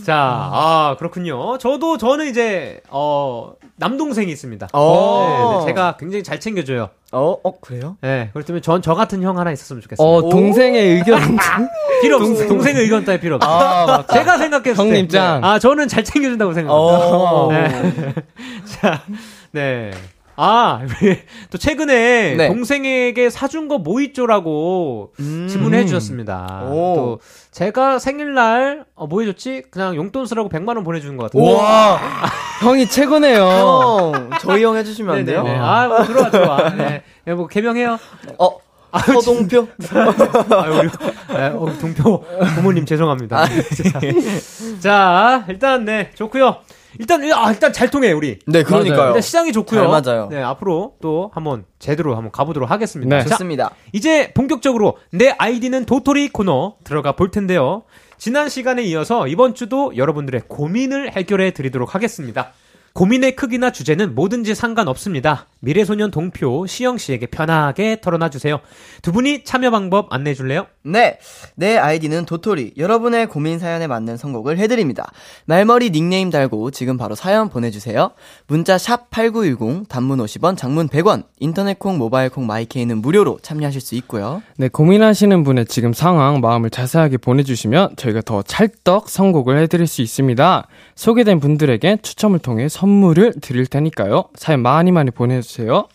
[0.04, 1.58] 자, 아, 그렇군요.
[1.58, 4.68] 저도, 저는 이제, 어, 남동생이 있습니다.
[4.72, 5.26] 어.
[5.26, 6.90] 네, 네, 제가 굉장히 잘 챙겨줘요.
[7.12, 7.96] 어, 어 그래요?
[8.02, 10.06] 네, 그렇다면 전 저 같은 형 하나 있었으면 좋겠어요.
[10.06, 11.18] 어 동생의 의견.
[12.02, 12.46] 필요 없어.
[12.46, 13.48] 동생 의 의견 따위 필요 없어.
[13.48, 14.14] 아 맞다.
[14.14, 14.80] 제가 생각했을 때.
[14.82, 15.42] 형님 짱.
[15.44, 16.98] 아, 저는 잘 챙겨준다고 생각합니다.
[17.08, 17.48] 어.
[17.50, 18.14] 네.
[18.80, 19.02] 자,
[19.52, 19.90] 네.
[20.42, 20.81] 아,
[21.50, 22.48] 또 최근에 네.
[22.48, 25.46] 동생에게 사준 거 뭐 있죠라고 음.
[25.50, 26.62] 질문해 주셨습니다.
[26.64, 26.94] 오.
[26.96, 29.64] 또 제가 생일날 어, 뭐 해줬지?
[29.70, 31.50] 그냥 용돈 쓰라고 100만 원 보내주는 것 같아요.
[31.57, 31.98] 와,
[32.62, 33.42] 형이 최고네요.
[34.14, 35.44] 형, 저희 형 해주시면 안 돼요?
[35.46, 36.70] 아, 뭐 들어와 들어와.
[36.74, 37.03] 네.
[37.24, 37.98] 네, 뭐 개명해요.
[38.38, 38.50] 어,
[39.14, 39.68] 서동표?
[40.50, 40.88] 아, 우리
[41.29, 42.24] 네, 어, 동표
[42.57, 43.46] 부모님 죄송합니다.
[43.46, 44.00] 자,
[44.81, 46.57] 자, 일단 네 좋고요.
[46.98, 48.38] 일단 아, 일단 잘 통해 우리.
[48.46, 49.09] 네, 그러니까요.
[49.09, 49.81] 일단 시장이 좋고요.
[49.81, 50.29] 잘 맞아요.
[50.31, 53.16] 네, 앞으로 또 한번 제대로 한번 가보도록 하겠습니다.
[53.16, 53.22] 네.
[53.22, 53.70] 자, 좋습니다.
[53.92, 57.83] 이제 본격적으로 내 아이디는 도토리 코너 들어가 볼 텐데요.
[58.18, 62.53] 지난 시간에 이어서 이번 주도 여러분들의 고민을 해결해 드리도록 하겠습니다.
[62.92, 65.46] 고민의 크기나 주제는 뭐든지 상관없습니다.
[65.61, 68.61] 미래소년 동표 시영 씨에게 편하게 털어놔 주세요.
[69.00, 70.66] 두 분이 참여 방법 안내해 줄래요?
[70.82, 71.18] 네,
[71.56, 72.72] 내 아이디는 도토리.
[72.78, 75.12] 여러분의 고민 사연에 맞는 선곡을 해드립니다.
[75.44, 78.12] 말머리 닉네임 달고 지금 바로 사연 보내주세요.
[78.46, 81.24] 문자 샵 #8910 단문 50원, 장문 100원.
[81.38, 84.42] 인터넷 콩, 모바일 콩, 마이케이는 무료로 참여하실 수 있고요.
[84.56, 90.66] 네, 고민하시는 분의 지금 상황, 마음을 자세하게 보내주시면 저희가 더 찰떡 선곡을 해드릴 수 있습니다.
[90.94, 94.24] 소개된 분들에게 추첨을 통해 선물을 드릴 테니까요.
[94.34, 95.88] 사연 많이 많이 보내주세요.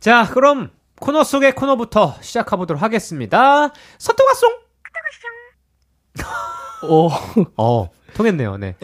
[0.00, 3.72] 자, 그럼 코너 속의 코너부터 시작해보도록 하겠습니다.
[3.98, 4.50] 선토가송!
[6.84, 7.10] 오,
[7.56, 8.76] 어, 통했네요, 네.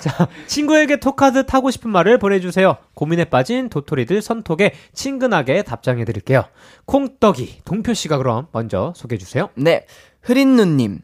[0.00, 2.76] 자, 친구에게 톡하듯 하고 싶은 말을 보내주세요.
[2.94, 6.44] 고민에 빠진 도토리들 선톡에 친근하게 답장해드릴게요.
[6.86, 9.50] 콩떡이, 동표씨가 그럼 먼저 소개해주세요.
[9.54, 9.86] 네,
[10.22, 11.00] 흐린누님.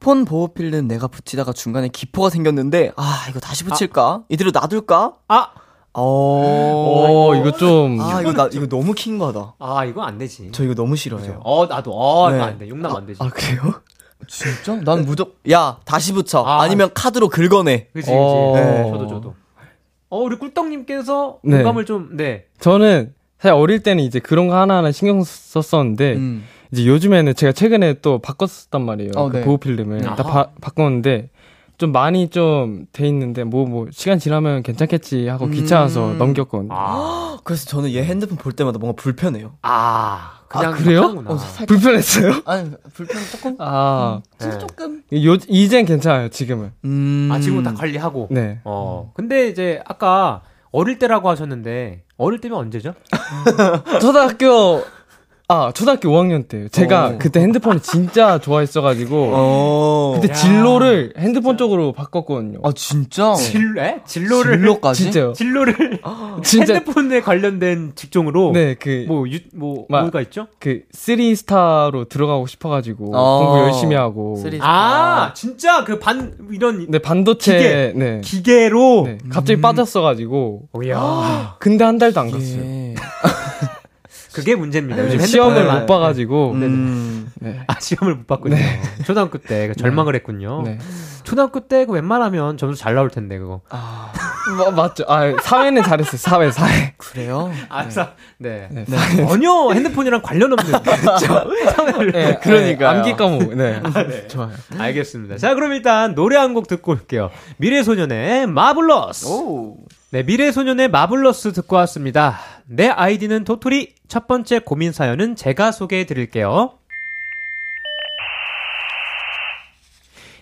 [0.00, 4.24] 폰 보호 필름 내가 붙이다가 중간에 기포가 생겼는데, 아, 이거 다시 붙일까?
[4.28, 5.16] 이대로 놔둘까?
[5.28, 5.52] 아!
[5.98, 8.00] 어, 오, 이거 좀.
[8.00, 9.54] 아, 이거 나, 이거 너무 킹 거다.
[9.58, 10.50] 아, 이거 안 되지.
[10.52, 11.40] 저 이거 너무 싫어요.
[11.44, 12.36] 어, 나도, 어, 네.
[12.36, 12.68] 이거 안 돼.
[12.68, 13.18] 용납 안 되지.
[13.22, 13.74] 아, 그래요?
[14.26, 14.80] 진짜?
[14.84, 16.40] 난 무조건, 야, 다시 붙여.
[16.44, 16.62] 아.
[16.62, 17.88] 아, 니면 카드로 긁어내.
[17.92, 18.10] 그치, 그치.
[18.12, 18.52] 어.
[18.54, 19.34] 네, 저도, 저도.
[20.10, 21.56] 어, 우리 꿀떡님께서 네.
[21.58, 22.44] 공감을 좀, 네.
[22.60, 26.44] 저는 사실 어릴 때는 이제 그런 거 하나하나 신경 썼었는데, 음.
[26.72, 29.12] 이제 요즘에는 제가 최근에 또 바꿨었단 말이에요.
[29.16, 29.44] 어, 그 네.
[29.44, 30.02] 보호 필름을.
[30.02, 30.16] 다.
[30.16, 31.30] 바, 바꿨는데,
[31.78, 35.52] 좀 많이 좀 돼 있는데, 뭐, 뭐, 시간 지나면 괜찮겠지 하고 음.
[35.52, 36.68] 귀찮아서 넘겼거든요.
[36.72, 39.54] 아, 그래서 저는 얘 핸드폰 볼 때마다 뭔가 불편해요.
[39.62, 41.14] 아, 그냥 아, 그래요?
[41.24, 41.38] 어.
[41.66, 42.42] 불편했어요?
[42.46, 43.56] 아니, 불편 조금?
[43.60, 44.58] 아, 네.
[44.58, 45.02] 조금?
[45.24, 46.72] 요, 이젠 괜찮아요, 지금은.
[46.84, 47.28] 음.
[47.32, 48.28] 아, 지금 다 관리하고.
[48.30, 48.58] 네.
[48.64, 49.12] 어.
[49.14, 52.94] 근데 이제 아까 어릴 때라고 하셨는데 어릴 때면 언제죠?
[54.00, 54.82] 초등학교,
[55.50, 56.68] 아, 초등학교 5학년 때요.
[56.68, 57.18] 제가 어.
[57.18, 60.12] 그때 핸드폰을 진짜 좋아했어가지고, 어.
[60.20, 60.36] 그때 야.
[60.36, 62.58] 진로를 핸드폰 쪽으로 바꿨거든요.
[62.62, 63.32] 아, 진짜?
[63.32, 64.00] 진, 에?
[64.06, 65.04] 진로를 진로까지?
[65.04, 65.32] 진짜요.
[65.32, 66.00] 진로를
[66.44, 66.74] 진짜.
[66.74, 70.48] 핸드폰에 관련된 직종으로 네, 그, 뭐, 유, 뭐, 마- 뭐가 있죠?
[70.60, 73.38] 그, 3스타로 들어가고 싶어가지고, 어.
[73.38, 74.36] 공부 열심히 하고.
[74.36, 78.20] three- 아, 진짜 그 반, 이런 네, 반도체, 네.
[78.22, 79.04] 기계로.
[79.06, 81.56] 네, 갑자기 빠졌어가지고, 오야.
[81.58, 82.60] 근데 한 달도 안 갔어요.
[84.38, 84.44] 예.
[84.44, 85.04] 그게 문제입니다.
[85.04, 87.30] 요즘 네, 시험을 핸드폰을 못 봐가지고, 음.
[87.40, 87.60] 네.
[87.66, 88.56] 아, 시험을 못 봤군요.
[89.06, 90.62] 초등학교 때그 절망을 했군요.
[90.64, 90.78] 네.
[91.24, 93.60] 초등학교 때 그 웬만하면 점수 잘 나올 텐데, 그거.
[93.70, 94.12] 아,
[94.56, 95.04] 마- 맞죠.
[95.08, 96.16] 아, 사회는 잘했어요.
[96.16, 96.94] 사회, 사회.
[96.96, 97.52] 그래요?
[97.68, 98.08] 알았어.
[98.38, 98.68] 네.
[98.70, 98.84] 네.
[99.26, 100.72] 전혀 핸드폰이랑 관련 없는.
[101.76, 102.12] 사회를.
[102.12, 102.88] 네, 그러니까요.
[102.88, 103.54] 암기 과목.
[103.54, 103.82] 네.
[104.28, 104.50] 좋아요.
[104.78, 105.36] 알겠습니다.
[105.38, 107.30] 자, 그럼 일단 노래 한 곡 듣고 올게요.
[107.58, 109.26] 미래소년의 마블러스.
[109.28, 109.76] 오.
[110.10, 112.38] 네, 미래소년의 마블러스 듣고 왔습니다.
[112.66, 113.97] 내 아이디는 도토리.
[114.08, 116.72] 첫 번째 고민 사연은 제가 소개해 드릴게요.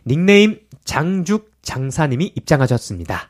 [0.06, 3.28] 닉네임 장죽 장사님이 입장하셨습니다.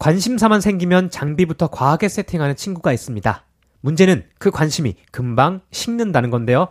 [0.00, 3.44] 관심사만 생기면 장비부터 과하게 세팅하는 친구가 있습니다.
[3.82, 6.68] 문제는 그 관심이 금방 식는다는 건데요.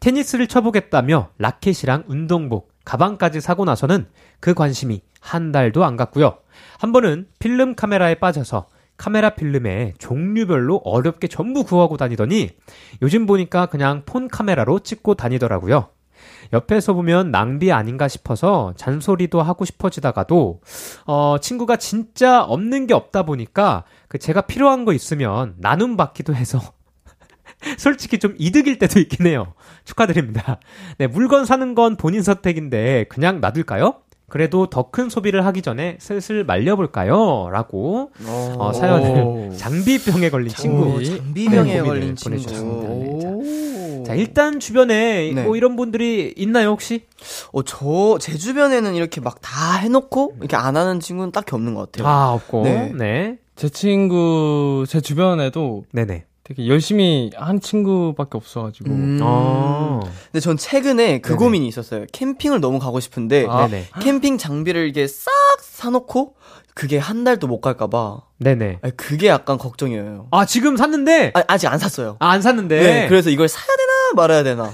[0.00, 4.06] 테니스를 쳐보겠다며 라켓이랑 운동복, 가방까지 사고 나서는
[4.40, 6.36] 그 관심이 한 달도 안 갔고요.
[6.78, 12.50] 한 번은 필름 카메라에 빠져서 카메라 필름에 종류별로 어렵게 전부 구하고 다니더니
[13.02, 15.90] 요즘 보니까 그냥 폰 카메라로 찍고 다니더라고요.
[16.52, 20.60] 옆에서 보면 낭비 아닌가 싶어서 잔소리도 하고 싶어지다가도
[21.06, 26.60] 어 친구가 진짜 없는 게 없다 보니까 그 제가 필요한 거 있으면 나눔 받기도 해서
[27.78, 29.54] 솔직히 좀 이득일 때도 있긴 해요.
[29.84, 30.60] 축하드립니다.
[30.98, 34.05] 네, 물건 사는 건 본인 선택인데 그냥 놔둘까요?
[34.28, 37.48] 그래도 더 큰 소비를 하기 전에 슬슬 말려볼까요?
[37.52, 39.50] 라고 어, 사연을 오.
[39.56, 42.36] 장비병에 걸린 친구 오, 장비병에 네, 걸린 친구.
[42.60, 44.02] 오.
[44.06, 45.42] 자, 일단 주변에 네.
[45.44, 47.02] 뭐 이런 분들이 있나요, 혹시?
[47.52, 51.90] 어, 저, 제 주변에는 이렇게 막 다 해놓고, 이렇게 안 하는 친구는 딱히 없는 것
[51.92, 52.08] 같아요.
[52.08, 52.62] 아, 없고.
[52.64, 52.92] 네.
[52.96, 53.38] 네.
[53.56, 56.24] 제 친구, 제 주변에도 네네.
[56.46, 58.88] 되게 열심히 한 친구밖에 없어가지고.
[58.90, 59.18] 음.
[59.20, 59.98] 어.
[60.30, 61.38] 근데 전 최근에 그 네네.
[61.38, 62.06] 고민이 있었어요.
[62.12, 63.66] 캠핑을 너무 가고 싶은데 아.
[63.66, 63.88] 네네.
[64.00, 65.28] 캠핑 장비를 이게 싹
[65.60, 66.36] 사놓고
[66.72, 68.78] 그게 한 달도 못 갈까봐 네네.
[68.80, 70.28] 아니, 그게 약간 걱정이에요.
[70.30, 72.16] 아, 지금 샀는데, 아, 아직 안 샀어요.
[72.20, 72.80] 아, 안 샀는데.
[72.80, 73.08] 네.
[73.08, 74.70] 그래서 이걸 사야 되나 말아야 되나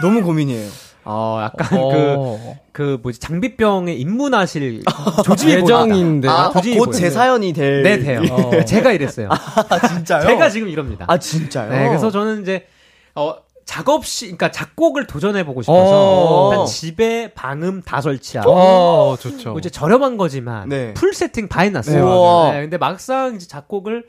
[0.00, 0.68] 너무 고민이에요.
[1.10, 2.56] 어, 약간 그, 어.
[2.72, 4.82] 그 뭐지, 장비병에 입문하실
[5.24, 6.28] 조짐이 예정인데.
[6.28, 6.98] 아, 도저히 곧 보여요.
[7.00, 7.82] 제 사연이 될.
[7.82, 8.22] 네, 돼요.
[8.30, 8.64] 어.
[8.64, 9.30] 제가 이랬어요.
[9.32, 10.26] 아, 진짜요?
[10.26, 11.06] 제가 지금 이럽니다.
[11.08, 11.70] 아, 진짜요?
[11.70, 12.66] 네, 그래서 저는 이제
[13.14, 15.62] 어 작업 시, 그러니까 작곡을 도전해 보고 어.
[15.62, 19.50] 싶어서 일단 집에 방음 다 설치하고 어, 좋죠.
[19.50, 20.94] 뭐 이제 저렴한 거지만 네.
[20.94, 22.50] full 세팅 다 해놨어요.
[22.50, 22.52] 네.
[22.52, 24.06] 네, 근데 막상 이제 작곡을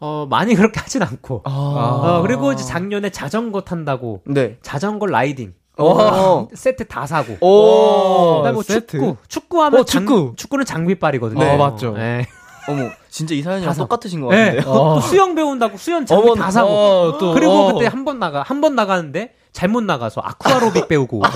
[0.00, 1.50] 어 많이 그렇게 하진 않고 아.
[1.50, 4.56] 어 그리고 이제 작년에 자전거 탄다고 네.
[4.62, 6.48] 자전거 riding 어.
[6.54, 7.36] 세트 다 사고.
[7.40, 8.38] 오.
[8.38, 8.98] 그다음에 뭐 세트?
[8.98, 10.32] 축구, 축구하면 어, 축구.
[10.36, 11.38] 축구는 장비빨이거든요.
[11.42, 11.54] 네.
[11.54, 11.92] 어, 맞죠.
[11.92, 12.26] 네.
[12.68, 14.56] 어머, 진짜 이 사연이랑 똑같으신 것 네.
[14.56, 14.64] 같은데요?
[14.74, 16.68] 또 수영 배운다고 수영 장비 어머, 다 사고.
[16.70, 17.72] 어, 또, 그리고 어.
[17.72, 21.22] 그때 한 번 나가 한 번 나가는데 잘못 나가서 아쿠아로빅 배우고.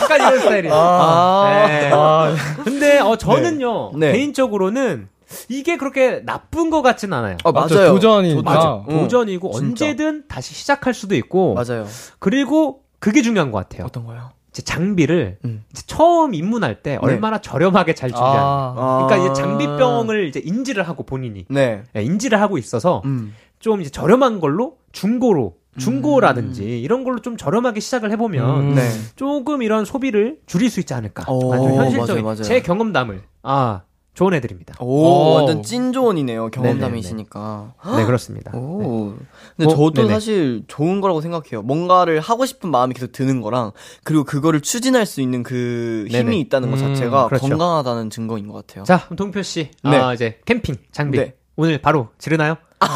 [0.00, 0.74] 약간 이런 스타일이에요.
[0.74, 1.64] 아.
[1.66, 1.90] 네.
[1.92, 4.12] 아, 근데 어 저는요 네.
[4.12, 5.08] 개인적으로는
[5.48, 7.36] 이게 그렇게 나쁜 것 같진 않아요.
[7.44, 7.74] 어, 맞죠.
[7.74, 7.92] 맞아요.
[7.92, 8.42] 도전이니까.
[8.42, 8.84] 맞아.
[8.88, 9.00] 응.
[9.00, 9.66] 도전이고 진짜.
[9.86, 11.54] 언제든 다시 시작할 수도 있고.
[11.54, 11.86] 맞아요.
[12.18, 13.86] 그리고 그게 중요한 것 같아요.
[13.86, 14.30] 어떤 거요?
[14.50, 15.64] 이제 장비를 음.
[15.70, 18.40] 이제 처음 입문할 때 얼마나 저렴하게 잘 준비하는.
[18.40, 18.74] 아.
[18.76, 19.06] 아.
[19.06, 21.82] 그러니까 이제 장비병을 이제 인지를 하고 본인이 네.
[21.94, 23.34] 예, 인지를 하고 있어서 음.
[23.58, 28.74] 좀 이제 저렴한 걸로 중고로 중고라든지 이런 걸로 좀 저렴하게 시작을 해보면 음.
[28.74, 28.88] 네.
[29.14, 31.30] 조금 이런 소비를 줄일 수 있지 않을까.
[31.30, 32.42] 오, 현실적인 맞아요, 맞아요.
[32.42, 33.82] 제 경험담을 아
[34.16, 34.74] 조언해드립니다.
[34.80, 35.34] 오, 오.
[35.34, 36.48] 완전 찐 조언이네요.
[36.48, 37.74] 경험담이시니까.
[37.98, 38.50] 네 그렇습니다.
[38.56, 39.14] 오.
[39.56, 40.08] 근데 뭐, 저도 네네.
[40.08, 41.60] 사실 좋은 거라고 생각해요.
[41.62, 43.72] 뭔가를 하고 싶은 마음이 계속 드는 거랑,
[44.04, 46.38] 그리고 그거를 추진할 수 있는 그 힘이 네네.
[46.38, 47.46] 있다는 것 음, 자체가 그렇죠.
[47.46, 48.84] 건강하다는 증거인 것 같아요.
[48.84, 49.96] 자 그럼 동표 씨, 네.
[49.96, 51.34] 아 이제 캠핑 장비 네.
[51.56, 52.56] 오늘 바로 지르나요?
[52.80, 52.86] 어,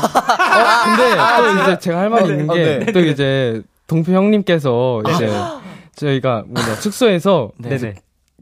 [0.96, 2.54] 근데 또 이제 제가 할 말이 네, 있는 네.
[2.54, 2.92] 게, 어, 네.
[2.92, 5.30] 또 이제 동표 형님께서 이제
[5.96, 7.68] 저희가 뭐냐 숙소에서 네.
[7.76, 7.94] 네네.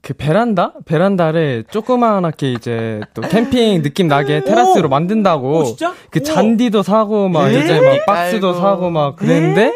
[0.08, 0.72] 그 베란다?
[0.86, 5.92] 베란다를 조그만하게 이제 또 캠핑 느낌 나게 테라스로 만든다고 오, 진짜?
[6.08, 6.22] 그.
[6.22, 7.60] 잔디도 사고 막 에?
[7.62, 8.58] 이제 막 박스도 아이고.
[8.58, 9.70] 사고 막 그랬는데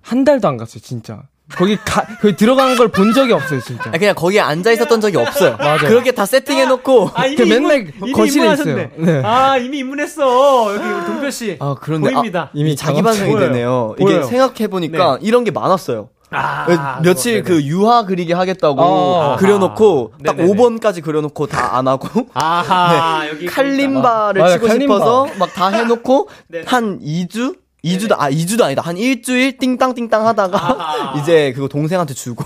[0.00, 3.98] 한 달도 안 갔어요 진짜 거기 가 거기 들어간 걸 본 적이 없어요 진짜 아,
[3.98, 5.56] 그냥 거기에 앉아 있었던 적이 없어요.
[5.58, 5.78] 맞아요.
[5.80, 7.10] 그렇게 다 세팅해놓고.
[7.12, 8.90] 아 이미 그 맨날 입문, 이미 거실에 입문하셨네.
[8.96, 9.06] 있어요.
[9.20, 9.22] 네.
[9.22, 11.58] 아 이미 입문했어 여기 우리 동표 씨.
[11.60, 12.10] 아, 그런데.
[12.10, 12.40] 보입니다.
[12.44, 13.48] 아, 이미 자기 반성이 보여요.
[13.48, 13.94] 되네요.
[13.98, 14.20] 보여요.
[14.20, 16.08] 이게 생각해보니까 이런 게 많았어요.
[16.30, 19.36] 아, 며칠 그거, 그 유화 그리기 하겠다고 어.
[19.38, 20.52] 그려놓고 딱 네네네.
[20.54, 24.94] 5번까지 그려놓고 다 안 하고 아하 여기 칼림바를 맞아, 치고 칼림바.
[24.94, 26.64] 싶어서 막 다 해놓고 네네.
[26.66, 27.56] 한 2주?
[27.84, 31.20] 2주도 아 2주도 아니다 한 일주일 띵땅 띵땅 하다가 아하.
[31.20, 32.44] 이제 그거 동생한테 주고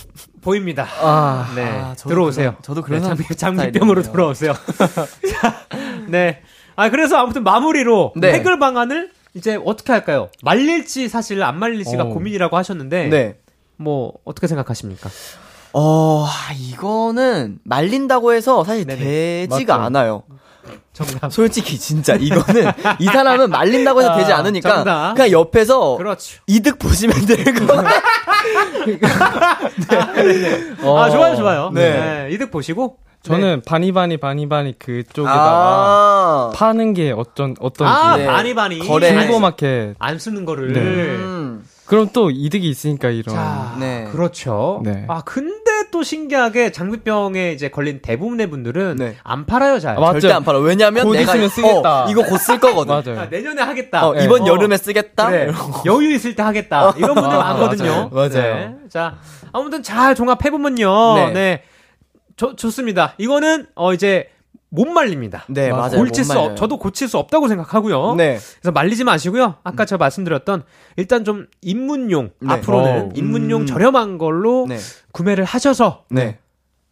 [0.40, 0.86] 보입니다.
[1.02, 2.50] 아 네 아, 저도 들어오세요.
[2.52, 3.34] 그런- 저도 그런 네, 스타일이네요.
[3.36, 4.54] 장비병으로 돌아오세요.
[4.54, 5.54] 자,
[6.08, 6.40] 네.
[6.76, 8.32] 아 그래서 아무튼 마무리로 네.
[8.32, 10.28] 해결 방안을 이제 어떻게 할까요?
[10.42, 12.06] 말릴지 사실 안 말릴지가 어.
[12.08, 13.36] 고민이라고 하셨는데 네.
[13.76, 15.08] 뭐 어떻게 생각하십니까?
[15.72, 19.46] 어 아, 이거는 말린다고 해서 사실 네네.
[19.48, 19.86] 되지가 맞죠.
[19.86, 20.22] 않아요.
[20.92, 21.32] 정답.
[21.32, 25.14] 솔직히 진짜 이거는 이 사람은 말린다고 해서 되지 아, 않으니까 정답.
[25.14, 26.40] 그냥 옆에서 그렇죠.
[26.48, 27.72] 이득 보시면 되고
[30.98, 31.70] 아 좋아요 좋아요.
[31.72, 31.92] 네.
[31.92, 32.28] 네.
[32.32, 38.26] 이득 보시고 저는 바니바니 바니바니 그쪽에다가 아, 파는 게 어떤 어떤지 아 네.
[38.26, 39.08] 바니 바니 거래.
[39.10, 40.72] 중고 마켓 안 쓰는 거를.
[40.72, 40.80] 네.
[40.80, 41.64] 음.
[41.84, 44.06] 그럼 또 이득이 있으니까 이런 자, 네.
[44.12, 44.82] 그렇죠.
[44.84, 45.06] 네.
[45.08, 49.16] 아, 근데 또 신기하게 장비병에 이제 걸린 대부분의 분들은 네.
[49.24, 49.96] 안 팔아요, 잘.
[49.96, 50.20] 아, 맞죠.
[50.20, 50.58] 절대 안 팔아.
[50.58, 52.04] 왜냐면 곧 내가 있으면 쓰겠다.
[52.04, 53.14] 어, 이거 곧 쓸 거거든.
[53.14, 53.20] 맞아요.
[53.22, 54.06] 아, 내년에 하겠다.
[54.06, 54.24] 어, 네.
[54.24, 54.46] 이번 어.
[54.48, 55.30] 여름에 쓰겠다.
[55.30, 55.50] 그래.
[55.86, 56.92] 여유 있을 때 하겠다.
[56.98, 58.10] 이런 분들 아, 많거든요.
[58.12, 58.28] 맞아요.
[58.28, 58.38] 네.
[58.38, 58.74] 맞아요.
[58.90, 59.16] 자,
[59.52, 61.30] 아무튼 잘 종합해 보면요.
[61.32, 61.62] 네.
[62.38, 62.46] 네.
[62.46, 63.14] 좋, 좋습니다.
[63.18, 64.30] 이거는, 어, 이제,
[64.70, 65.44] 못 말립니다.
[65.48, 66.02] 네, 맞아요.
[66.04, 66.38] 고칠 못 수.
[66.38, 68.14] 없, 저도 고칠 수 없다고 생각하고요.
[68.16, 68.38] 네.
[68.60, 69.56] 그래서 말리지 마시고요.
[69.64, 70.62] 아까 제가 말씀드렸던,
[70.96, 72.52] 일단 좀 입문용, 네.
[72.54, 73.08] 앞으로는 어.
[73.14, 73.66] 입문용 음.
[73.66, 74.78] 저렴한 걸로 네.
[75.12, 76.38] 구매를 하셔서, 네.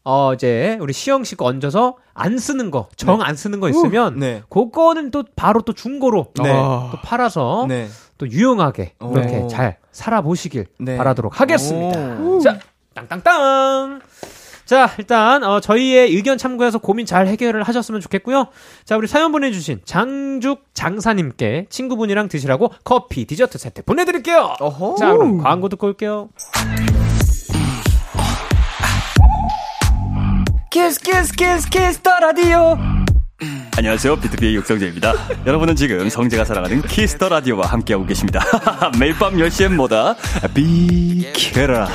[0.04, 4.42] 어, 이제, 우리 시영 씨가 얹어서 안 쓰는 거, 정 안 쓰는 거 있으면, 네.
[4.48, 6.50] 그거는 또 바로 또 중고로 네.
[6.50, 6.88] 아.
[6.92, 7.88] 또 팔아서 네.
[8.16, 9.12] 또 유용하게 오.
[9.12, 10.96] 이렇게 잘 살아보시길 네.
[10.96, 11.98] 바라도록 하겠습니다.
[12.20, 12.40] 오.
[12.40, 12.58] 자,
[12.94, 14.00] 땅땅땅.
[14.66, 18.48] 자, 일단 어, 저희의 의견 참고해서 고민 잘 해결을 하셨으면 좋겠고요.
[18.84, 24.56] 자, 우리 사연 보내주신 장죽 장사님께 친구분이랑 드시라고 커피 디저트 세트 보내드릴게요.
[24.58, 24.96] 어허.
[24.98, 26.30] 자, 그럼 광고 듣고 올게요.
[30.70, 32.76] Kiss Kiss Kiss Kiss the Radio.
[33.76, 34.16] 안녕하세요.
[34.16, 35.12] 비투비의 육성재입니다.
[35.46, 38.40] 여러분은 지금 성재가 사랑하는 Kiss the Radio와 함께하고 계십니다.
[38.98, 40.16] 매일 밤 10시엔 뭐다?
[40.54, 41.88] 비케라.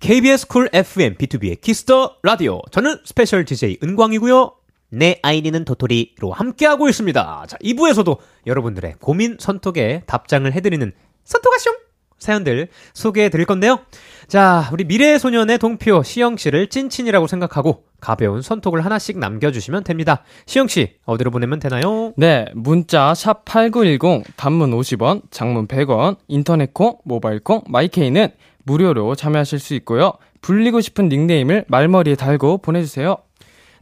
[0.00, 2.62] KBS Cool FM 비투비의 Kiss the Radio.
[2.70, 4.52] 저는 스페셜 DJ 은광이고요.
[4.92, 7.44] 내 아이디는 도토리로 함께하고 있습니다.
[7.46, 10.92] 자, 2부에서도 여러분들의 고민 선톡에 답장을 해드리는
[11.24, 11.70] 선톡아쇼
[12.18, 13.80] 사연들 소개해 드릴 건데요.
[14.26, 20.24] 자, 우리 미래의 소년의 동표 시영 씨를 찐친이라고 생각하고 가벼운 선톡을 하나씩 남겨주시면 됩니다.
[20.46, 22.14] 시영 씨, 어디로 보내면 되나요?
[22.16, 28.30] 네, 문자 샵 8910 단문 50원, 장문 100원, 인터넷 콩, 모바일 콩, 마이케이는
[28.64, 30.12] 무료로 참여하실 수 있고요.
[30.40, 33.16] 불리고 싶은 닉네임을 말머리에 달고 보내주세요.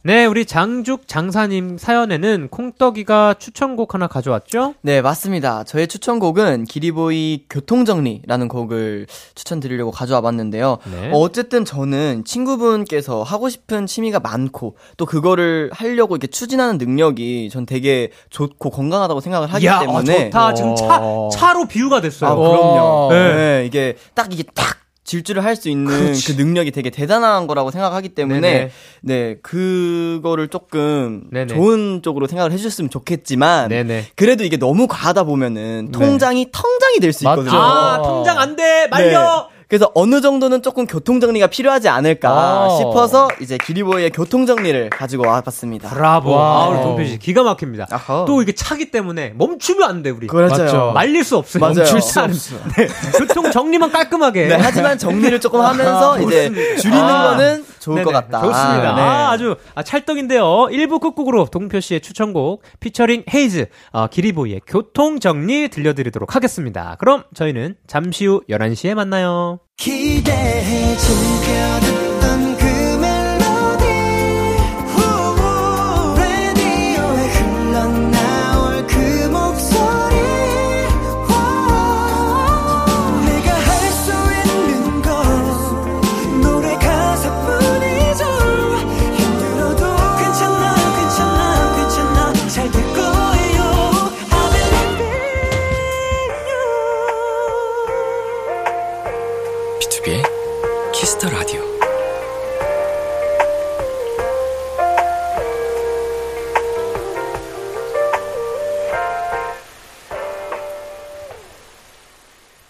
[0.01, 4.75] 네, 우리 장죽 장사님 사연에는 콩떡이가 추천곡 하나 가져왔죠?
[4.81, 5.65] 네, 맞습니다.
[5.65, 10.77] 저의 추천곡은 기리보이 교통정리라는 곡을 추천드리려고 가져와 봤는데요.
[10.89, 11.11] 네.
[11.11, 17.65] 어, 어쨌든 저는 친구분께서 하고 싶은 취미가 많고 또 그거를 하려고 이렇게 추진하는 능력이 전
[17.65, 20.53] 되게 좋고 건강하다고 생각을 하기 야, 때문에 좋다.
[20.53, 21.01] 지금 차,
[21.33, 22.31] 차로 비유가 됐어요.
[22.31, 23.09] 아, 그럼요.
[23.11, 23.35] 네.
[23.35, 23.65] 네.
[23.65, 24.78] 이게 딱 이게 딱
[25.09, 28.71] 질주를 할 수 있는 그 능력이 되게 대단한 거라고 생각하기 때문에 네네.
[29.01, 31.47] 네 그거를 조금 네네.
[31.53, 34.05] 좋은 쪽으로 생각을 해주셨으면 좋겠지만 네네.
[34.15, 37.25] 그래도 이게 너무 과하다 보면은 통장이 텅장이 될 수.
[37.25, 37.51] 있거든요.
[37.51, 38.87] 아, 통장 안 돼!
[38.87, 39.49] 말려!
[39.51, 39.58] 네.
[39.69, 42.77] 그래서 어느 정도는 조금 교통 정리가 필요하지 않을까 아.
[42.79, 45.89] 싶어서 이제 기리보이의 교통 정리를 가지고 와봤습니다.
[45.89, 46.31] 브라보.
[46.31, 46.63] 와.
[46.65, 47.85] 아, 우리 동표 씨 기가 막힙니다.
[47.91, 48.25] 아하.
[48.27, 50.25] 또 이게 차기 때문에 멈추면 안 돼, 우리.
[50.25, 50.63] 그렇죠.
[50.63, 50.91] 맞죠.
[50.95, 51.61] 말릴 수 없어요.
[51.61, 51.75] 맞아요.
[51.75, 52.55] 멈출 수 없어.
[52.77, 52.87] 네.
[53.15, 54.47] 교통 정리만 깔끔하게.
[54.47, 56.49] 네, 하지만 정리를 조금 하면서 이제
[56.81, 57.29] 줄이는 아.
[57.29, 58.41] 거는 좋을 네네, 것 같다.
[58.41, 58.95] 좋습니다.
[58.95, 59.01] 네.
[59.01, 60.43] 아, 아주 아, 찰떡인데요.
[60.71, 66.95] 1부 끝곡으로 동표 씨의 추천곡 피처링 헤이즈 어, 기리보이의 교통 정리 들려드리도록 하겠습니다.
[66.99, 69.58] 그럼 저희는 잠시 후 11시에 만나요.
[69.77, 72.48] 기대해 즐겨듣던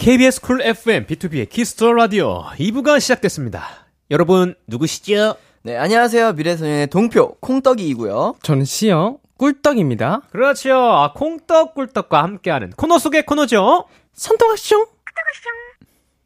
[0.10, 3.67] KBS Cool FM 비투비의 Kiss the Radio 2부가 시작됐습니다.
[4.10, 5.36] 여러분 누구시죠?
[5.62, 6.34] 네, 안녕하세요.
[6.34, 8.38] 미래소년의 동표 콩떡이고요.
[8.41, 10.22] 저는 시영, 꿀떡입니다.
[10.32, 10.74] 그렇죠.
[10.74, 13.86] 아, 콩떡 꿀떡과 함께하는 코너 속의 코너죠.
[14.15, 14.88] 선톡하쇼!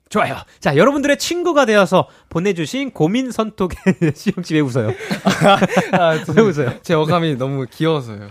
[0.07, 0.37] 좋아요.
[0.61, 3.75] 자, 여러분들의 친구가 되어서 보내주신 고민 선톡에
[4.15, 4.91] 시영 씨 왜 웃어요?
[5.91, 6.75] 아, 왜 웃어요?
[6.83, 8.29] 제 어감이 너무 귀여워서요.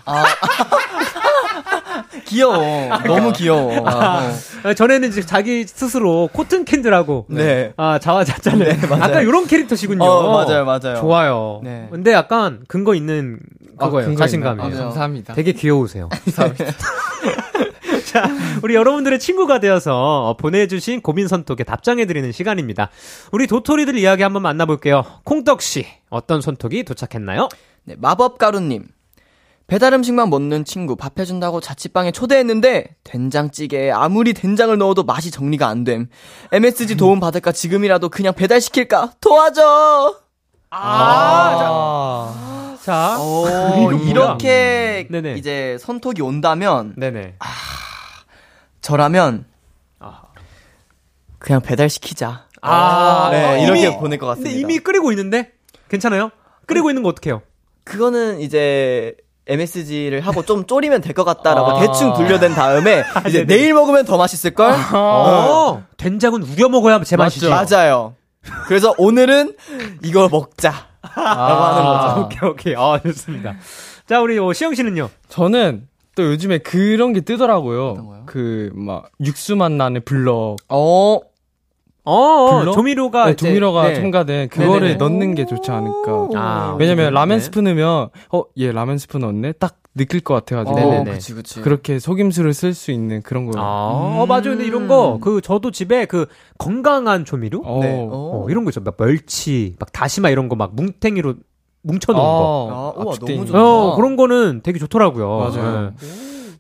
[2.33, 2.99] 귀여워.
[3.07, 3.79] 너무 귀여워.
[3.81, 3.85] 어.
[3.89, 7.73] 아, 전에는 이제 자기 스스로 코튼 캔들하고 네.
[7.77, 10.03] 아 자화자찬을 아까 이런 캐릭터시군요.
[10.05, 10.97] 어, 맞아요, 맞아요.
[10.97, 11.61] 좋아요.
[11.63, 11.89] 네.
[11.91, 13.39] 근데 약간 근거 있는
[13.79, 14.09] 그거예요.
[14.09, 14.63] 근거 자신감이.
[14.65, 14.81] 있나요?
[14.81, 15.35] 아, 감사합니다.
[15.35, 16.09] 되게 귀여우세요.
[18.07, 18.29] 자,
[18.63, 22.91] 우리 여러분들의 친구가 되어서 어, 보내주신 고민 선톡에 답장해드리는 시간입니다.
[23.31, 25.05] 우리 도토리들 이야기 한번 만나볼게요.
[25.25, 27.49] 콩떡씨, 어떤 선톡이 도착했나요?
[27.85, 28.85] 네, 마법가루님.
[29.67, 35.85] 배달 음식만 먹는 친구 밥 해준다고 자취방에 초대했는데 된장찌개에 아무리 된장을 넣어도 맛이 정리가 안
[35.85, 36.09] 됨.
[36.53, 40.21] MSG 도움 받을까 지금이라도 그냥 배달 시킬까 도와줘.
[40.71, 44.11] 아, 자, 오, 이거 뭐야?
[44.11, 45.35] 이렇게 네네.
[45.35, 47.37] 이제 선톡이 온다면 네네.
[48.81, 49.47] 저라면
[50.01, 50.23] 아.
[51.39, 52.47] 그냥 배달 시키자.
[52.63, 54.51] 아, 네, 어, 이렇게 이미- 보낼 것 같습니다.
[54.51, 55.53] 근데 이미 끓이고 있는데?
[55.89, 56.31] 괜찮아요?
[56.67, 57.43] 끓이고 있는 거 어떡해요?
[57.85, 59.15] 그거는 이제
[59.47, 61.81] MSG를 하고 좀 졸이면 될 것 같다라고 아.
[61.81, 63.47] 대충 분려댄 다음에 이제 네네.
[63.47, 64.73] 내일 먹으면 더 맛있을 걸.
[64.95, 67.49] 어, 된장은 우려 먹어야 제맛이지.
[67.49, 68.15] 맞아요.
[68.67, 69.55] 그래서 오늘은
[70.05, 70.73] 이거 먹자.
[71.17, 72.21] 라고 하는 거죠.
[72.27, 72.75] 오케이, 오케이.
[72.77, 73.55] 아, 좋습니다.
[74.09, 75.11] 자, 우리 어, 시영 씨는요?
[75.29, 77.91] 저는 또 요즘에 그런 게 뜨더라고요.
[77.91, 78.23] 어떤 거요?
[78.27, 80.57] 그, 막, 육수 맛 나는 블럭.
[80.69, 81.19] 어,
[82.05, 82.73] 어, 어 불러?
[82.73, 83.27] 조미료가.
[83.27, 83.95] 네, 이제- 조미료가 네.
[83.95, 84.95] 첨가된 그거를 네네네.
[84.97, 86.29] 넣는 게 좋지 않을까.
[86.35, 87.45] 아, 왜냐면 라면 네.
[87.45, 89.53] 스프 넣으면, 어, 얘 라면 스프 넣었네?
[89.53, 90.75] 딱 느낄 것 같아가지고.
[90.79, 91.11] 네네네.
[91.13, 91.61] 그치, 그치.
[91.61, 93.53] 그렇게 속임수를 쓸 수 있는 그런 거.
[93.61, 93.91] 아,
[94.21, 94.43] 어, 맞아요.
[94.45, 96.27] 근데 이런 거, 그, 저도 집에 그,
[96.59, 97.61] 건강한 조미료?
[97.65, 97.79] 어.
[97.81, 98.09] 네.
[98.11, 98.81] 어, 이런 거 있죠.
[98.81, 101.35] 막 멸치, 막 다시마 이런 거 막 뭉탱이로
[101.83, 102.69] 뭉쳐놓은 거.
[102.97, 103.59] 아, 우와, 압축돼 너무 좋다.
[103.59, 103.65] 거.
[103.93, 105.39] 어, 그런 거는 되게 좋더라고요.
[105.39, 105.93] 맞아요.
[106.01, 106.07] 네.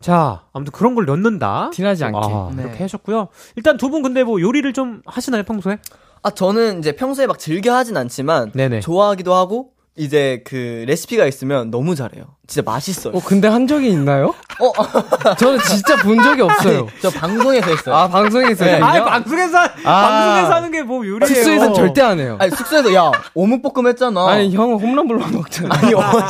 [0.03, 1.71] 자, 아무튼 그런 걸 넣는다.
[1.73, 2.19] 티나지 않게.
[2.21, 2.63] 아, 네.
[2.65, 3.29] 이렇게 하셨고요.
[3.57, 5.79] 일단 두 분 근데 뭐 요리를 좀 하시나요, 평소에?
[6.23, 8.81] 아, 저는 이제 평소에 막 즐겨 하진 않지만 네네.
[8.81, 12.25] 좋아하기도 하고 이제 그 레시피가 있으면 너무 잘해요.
[12.53, 13.15] 진짜 맛있어요.
[13.17, 14.35] 어, 근데 한 적이 있나요?
[14.61, 14.73] 어,
[15.37, 16.87] 저는 진짜 본 적이 없어요.
[17.01, 17.95] 저 방송에서 했어요.
[17.95, 18.65] 아, 방송에서.
[18.67, 18.79] 네.
[18.79, 21.27] 아, 방송에서 방송에서 하는 게 뭐 요리예요.
[21.27, 22.37] 숙소에선 절대 안 해요.
[22.41, 24.29] 아니 숙소에서 야 어묵볶음 했잖아.
[24.29, 25.75] 아니, 형은 홈런블로 먹잖아.
[25.77, 26.25] 아니, 어머니,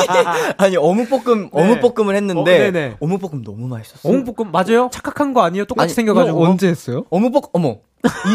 [0.59, 3.05] 아니 어묵볶음 어묵볶음을 했는데 어.
[3.05, 4.09] 어, 묵볶음 너무 맛있었어.
[4.09, 4.91] 어묵볶음 맞아요?
[4.93, 5.65] 착각한 거 아니에요?
[5.65, 6.45] 똑같이 아니, 생겨가지고.
[6.45, 7.05] 형 언제 했어요?
[7.11, 7.77] 어묵볶음 어머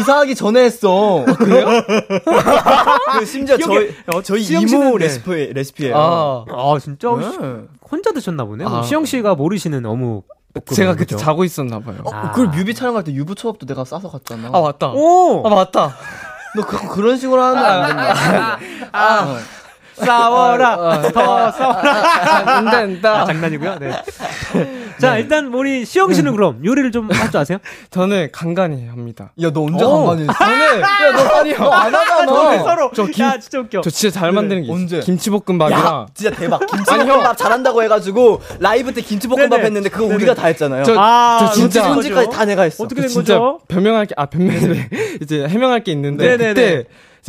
[0.00, 1.24] 이사하기 전에 했어.
[1.38, 1.66] 그래요?
[3.18, 5.04] 그 심지어 저희 어, 저희 이모 네.
[5.04, 5.94] 레시피 레시피예요.
[5.96, 7.26] 아, 아 진짜 네.
[7.90, 8.68] 혼자 드셨나 보네요.
[8.68, 8.82] 아.
[8.82, 10.26] 시영 씨가 모르시는 어묵.
[10.74, 11.16] 제가 그때 그죠?
[11.18, 11.98] 자고 있었나 봐요.
[12.04, 12.30] 어, 아.
[12.32, 14.48] 그걸 뮤비 촬영할 때 유부 초밥도 내가 싸서 갔잖아.
[14.52, 14.88] 아, 맞다.
[14.88, 15.94] 오 아, 맞다.
[16.56, 18.58] 너 그, 그런 식으로 하는 거안 된다.
[18.92, 19.38] 아,
[19.94, 22.56] 싸워라 더 싸워라.
[22.56, 23.20] 안 된다.
[23.22, 23.78] 아, 장난이고요.
[23.78, 24.02] 네.
[25.00, 27.58] 자 일단 우리 시영 씨는 그럼 요리를 좀 할 줄 아세요?
[27.90, 29.32] 저는 간간히 합니다.
[29.42, 30.04] 야, 너 언제 오.
[30.06, 30.32] 간간히 했어?
[30.32, 32.58] 저는, 야, 너 아니, 너안 하잖아.
[32.62, 32.90] 서로.
[32.94, 33.80] 저 김- 야 진짜 웃겨.
[33.82, 35.00] 저 진짜 잘 만드는 게 언제?
[35.00, 35.84] 김치볶음밥이랑.
[35.84, 36.60] 야, 진짜 대박.
[36.66, 39.64] 김치볶음밥 잘한다고 해 가지고 라이브 때 김치볶음밥 네네.
[39.66, 40.14] 했는데 그거 네네.
[40.16, 40.84] 우리가 다 했잖아요.
[40.84, 41.84] 저, 아, 저 진짜.
[41.88, 42.84] 손질까지 다 내가 했어.
[42.84, 43.60] 어떻게 된 진짜 거죠?
[43.68, 44.88] 변명할 게, 아, 변명이래.
[45.22, 46.36] 이제 해명할 게 있는데.
[46.36, 46.54] 네네네.
[46.54, 46.84] 그때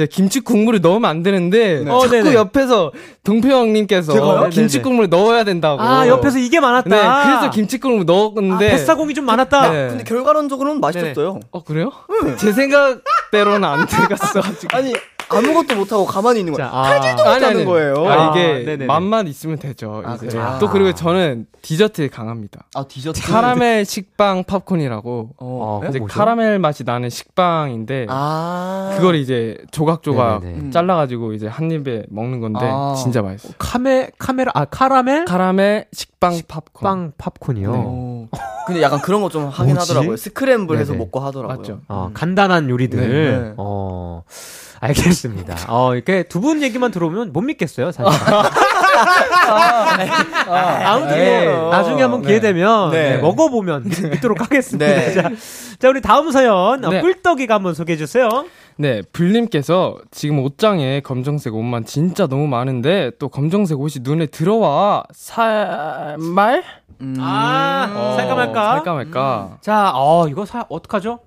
[0.08, 1.84] 김치 국물을 넣으면 안 되는데.
[1.88, 2.34] 어, 자꾸 네네.
[2.34, 2.92] 옆에서
[3.24, 4.50] 동표 형님께서 제가요?
[4.50, 5.82] 김치 국물을 넣어야 된다고.
[5.82, 6.90] 아 옆에서 이게 많았다.
[6.90, 8.70] 네, 그래서 김치 국물 아, 넣었는데.
[8.70, 9.70] 뱃사공이 좀 많았다.
[9.72, 9.88] 네.
[9.90, 11.40] 근데 결과론적으로는 맛있었어요.
[11.52, 11.92] 어, 그래요?
[12.38, 14.78] 제 생각대로는 안 돼갔어가지고.
[14.78, 14.94] 아니
[15.30, 16.70] 아무것도 못하고 가만히 있는 거야.
[16.70, 16.84] 자, 아,
[17.32, 18.08] 아니, 하는 거예요.
[18.08, 18.86] 아, 아, 이게 네네네.
[18.86, 20.02] 맛만 있으면 되죠.
[20.06, 20.28] 아, 이제.
[20.28, 20.58] 그래요?
[20.60, 22.66] 또 그리고 저는 디저트에 강합니다.
[22.76, 23.22] 아 디저트.
[23.22, 25.82] 카라멜 식빵 팝콘이라고 어.
[25.84, 26.14] 어, 이제 뭐죠?
[26.14, 28.94] 카라멜 맛이 나는 식빵인데 아.
[28.96, 30.60] 그걸 이제 조각조각 네네네.
[30.62, 30.72] 음.
[30.72, 32.96] 잘라가지고 이제 한 입에 먹는 건데 아.
[32.98, 33.50] 진짜 맛있어.
[33.50, 36.84] 요 카메 카메라 아 카라멜 카라멜 식빵 팝콘.
[36.84, 37.72] 빵 팝콘이요.
[37.76, 38.28] 어.
[38.68, 39.92] 근데 약간 그런 거 좀 하긴 뭐지?
[39.92, 40.18] 하더라고요.
[40.18, 41.04] 스크램블 해서 네네.
[41.04, 41.58] 먹고 하더라고요.
[41.58, 41.80] 맞죠?
[41.88, 43.00] 어, 간단한 요리들.
[43.00, 43.54] 네.
[43.58, 44.24] 어,
[44.82, 45.56] 알겠습니다.
[45.68, 48.14] 어, 이렇게 두 분 얘기만 들어오면 못 믿겠어요, 사실.
[50.50, 51.46] 아 무튼 에이.
[51.48, 53.16] 뭐, 나중에 한번 기회 되면 네.
[53.16, 54.86] 네, 먹어보면 믿, 믿도록 하겠습니다.
[54.86, 55.14] 네.
[55.22, 55.30] 자,
[55.80, 57.02] 자, 우리 다음 사연, 어, 네.
[57.02, 58.46] 꿀떡이가 한번 소개해 주세요.
[58.78, 66.64] 네, 불님께서 지금 옷장에 검정색 옷만 진짜 너무 많은데 또 검정색 옷이 눈에 들어와 살말?
[67.02, 67.16] 음.
[67.20, 68.72] 아, 어, 살까 말까?
[68.76, 69.58] 살까 말까?
[69.62, 71.20] 자, 어, 이거 사, 어떡하죠?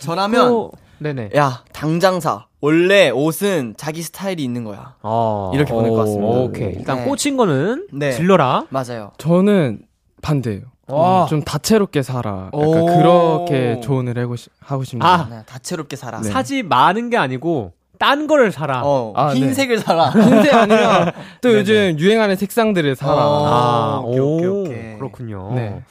[0.00, 1.30] 저라면 또- 네네.
[1.36, 2.46] 야 당장 사.
[2.62, 4.94] 원래 옷은 자기 스타일이 있는 거야.
[5.02, 6.26] 어, 이렇게 보낼 것 같습니다.
[6.38, 6.74] 오케이.
[6.76, 7.04] 일단 네.
[7.04, 8.12] 꽂힌 거는 네.
[8.12, 8.66] 질러라.
[8.70, 9.10] 맞아요.
[9.18, 9.80] 저는
[10.22, 10.62] 반대예요.
[10.86, 11.26] 와.
[11.28, 12.50] 좀 다채롭게 살아.
[12.54, 12.86] 약간 오.
[12.86, 15.08] 그렇게 조언을 하고, 싶, 하고 싶네요.
[15.10, 16.20] 아, 네, 다채롭게 살아.
[16.20, 16.30] 네.
[16.30, 18.82] 사지 많은 게 아니고, 딴 거를 사라.
[18.84, 19.40] 어, 아, 네.
[19.40, 20.10] 흰색을 살아.
[20.14, 21.58] 흰색 아니라 또 네네.
[21.60, 23.12] 요즘 유행하는 색상들을 살아.
[23.26, 23.46] 어.
[23.46, 24.98] 아, 오케이, 오, 오케이, 오케이.
[24.98, 25.52] 그렇군요.
[25.54, 25.82] 네.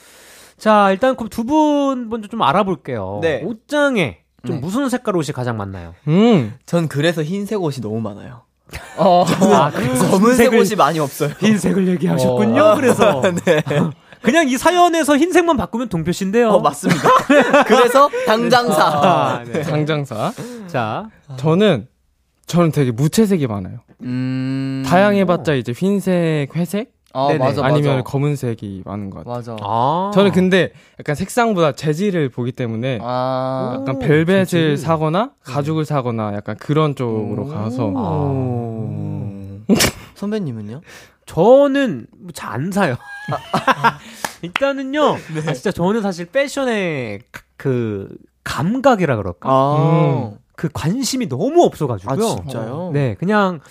[0.57, 3.19] 자, 일단 그럼 두 분 먼저 좀 알아볼게요.
[3.21, 3.41] 네.
[3.43, 4.61] 옷장에 좀 네.
[4.61, 5.93] 무슨 색깔 옷이 가장 많나요?
[6.07, 6.53] 음.
[6.65, 8.41] 전 그래서 흰색 옷이 너무 많아요.
[8.97, 9.25] 어.
[9.53, 11.29] 아, 검은색 옷이 많이 없어요.
[11.39, 12.63] 흰색을 얘기하셨군요.
[12.63, 12.75] 어.
[12.75, 13.61] 그래서 네.
[14.21, 16.49] 그냥 이 사연에서 흰색만 바꾸면 동표 씨인데요.
[16.49, 17.01] 어, 맞습니다.
[17.65, 18.85] 그래서 당장 사.
[18.85, 19.63] 아, 네.
[19.63, 20.31] 장장사.
[20.67, 21.87] 자, 저는
[22.45, 23.79] 저는 되게 무채색이 많아요.
[24.03, 24.83] 음.
[24.85, 27.39] 다양해봤자 이제 흰색, 회색 아, 네네.
[27.39, 27.73] 맞아, 맞아.
[27.73, 29.35] 아니면 검은색이 많은 것 같아요.
[29.35, 29.55] 맞아.
[29.61, 30.11] 아.
[30.13, 33.77] 저는 근데 약간 색상보다 재질을 보기 때문에 아.
[33.79, 34.77] 약간 오, 벨벳을 재질.
[34.77, 37.47] 사거나 가죽을 사거나 약간 그런 쪽으로 오.
[37.47, 39.65] 가서 음.
[40.15, 40.81] 선배님은요?
[41.25, 42.95] 저는 뭐 잘 안 사요.
[43.31, 43.97] 아.
[44.41, 45.15] 일단은요.
[45.35, 45.49] 네.
[45.49, 47.21] 아, 진짜 저는 사실 패션의
[47.57, 48.07] 그
[48.43, 49.49] 감각이라 그럴까?
[49.49, 50.31] 아.
[50.55, 52.35] 그 관심이 너무 아, 없어가지고요.
[52.43, 52.91] 진짜요?
[52.93, 53.61] 네, 그냥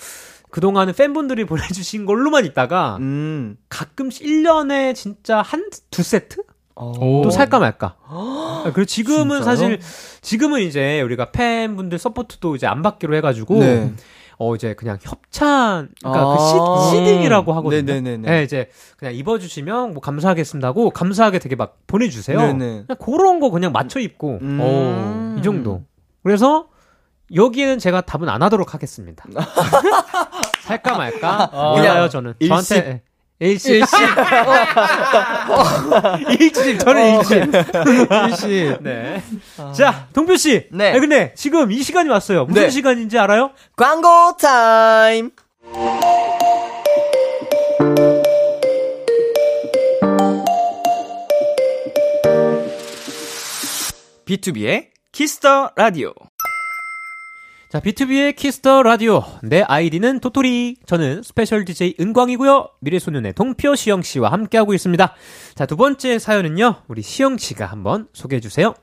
[0.51, 3.57] 그동안은 팬분들이 보내주신 걸로만 있다가 음.
[3.69, 6.43] 가끔씩 1년에 진짜 한 두 세트?
[6.77, 7.21] 오.
[7.23, 7.97] 또 살까 말까.
[8.09, 9.43] 아, 그리고 지금은 진짜요?
[9.45, 9.81] 사실
[10.23, 13.93] 지금은 이제 우리가 팬분들 서포트도 이제 안 받기로 해가지고 네.
[14.39, 16.37] 어 이제 그냥 협찬 그러니까 아.
[16.37, 17.83] 그 시, 시딩이라고 하거든요.
[17.83, 18.31] 네네네네.
[18.31, 22.39] 네, 이제 그냥 입어주시면 뭐 감사하겠습니다고 감사하게 되게 막 보내주세요.
[22.41, 22.85] 네네.
[22.87, 24.59] 그냥 그런 거 그냥 맞춰 입고 음.
[24.63, 25.83] 어, 이 정도.
[26.23, 26.69] 그래서
[27.35, 29.25] 여기에는 제가 답은 안 하도록 하겠습니다.
[30.63, 32.35] 살까 말까 몰라요 저는.
[32.39, 32.49] 일십.
[32.49, 33.03] 저한테
[33.39, 33.71] 일십.
[33.73, 33.99] 일십.
[36.41, 36.79] 일십.
[36.81, 37.33] 저는 일십.
[38.29, 38.83] 일십.
[38.85, 39.23] 네.
[39.77, 40.67] 자, 동표 씨.
[40.71, 40.91] 네.
[40.91, 42.45] 아니, 근데 지금 이 시간이 왔어요.
[42.45, 42.71] 무슨 네.
[42.71, 43.53] 시간인지 알아요?
[43.77, 45.31] 광고 타임!
[54.27, 56.13] 비투비의 Kiss the Radio.
[57.71, 59.23] 자, 비투비의 Kiss the Radio.
[59.45, 60.75] 내 아이디는 도토리.
[60.87, 62.67] 저는 스페셜 DJ 은광이고요.
[62.81, 65.15] 미래소년의 동표 시영 씨와 함께하고 있습니다.
[65.55, 66.83] 자, 두 번째 사연은요.
[66.89, 68.75] 우리 시영 씨가 한번 소개해 주세요.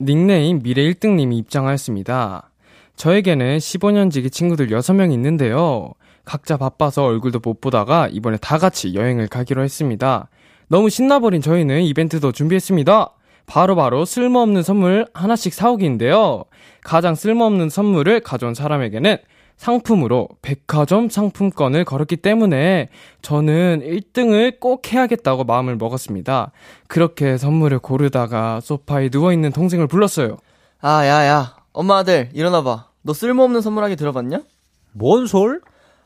[0.00, 2.50] 닉네임 미래 1등님이 입장하였습니다.
[2.96, 5.92] 저에게는 15년 지기 친구들 6명 있는데요.
[6.24, 10.26] 각자 바빠서 얼굴도 못 보다가 이번에 다 같이 여행을 가기로 했습니다.
[10.66, 13.10] 너무 신나버린 저희는 이벤트도 준비했습니다.
[13.50, 16.44] 바로바로 바로 쓸모없는 선물 하나씩 사오기인데요.
[16.84, 19.16] 가장 쓸모없는 선물을 가져온 사람에게는
[19.56, 22.90] 상품으로 백화점 상품권을 걸었기 때문에
[23.22, 26.52] 저는 1등을 꼭 해야겠다고 마음을 먹었습니다.
[26.86, 30.36] 그렇게 선물을 고르다가 소파에 누워있는 동생을 불렀어요.
[30.80, 31.56] 아, 야, 야.
[31.72, 32.86] 엄마 아들, 일어나봐.
[33.02, 34.42] 너 쓸모없는 선물하기 들어봤냐?
[34.92, 35.60] 뭔 솔?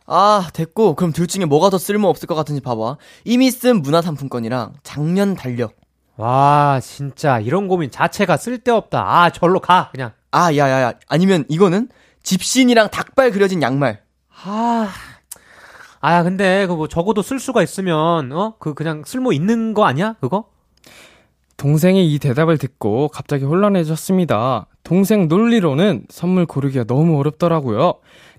[0.06, 0.94] 아, 됐고.
[0.94, 2.96] 그럼 둘 중에 뭐가 더 쓸모없을 것 같은지 봐봐.
[3.26, 5.83] 이미 쓴 문화상품권이랑 작년 달력.
[6.16, 9.00] 와, 진짜 이런 고민 자체가 쓸데없다.
[9.00, 10.12] 아, 절로 가 그냥.
[10.30, 10.92] 아, 야, 야, 야.
[11.08, 11.88] 아니면 이거는
[12.22, 14.00] 집신이랑 닭발 그려진 양말.
[14.44, 14.88] 아,
[16.00, 20.14] 아, 근데 그뭐 적어도 쓸 수가 있으면 어, 그 그냥 쓸모 있는 거 아니야?
[20.20, 20.46] 그거?
[21.56, 24.66] 동생의 이 대답을 듣고 갑자기 혼란해졌습니다.
[24.82, 27.94] 동생 논리로는 선물 고르기가 너무 어렵더라고요.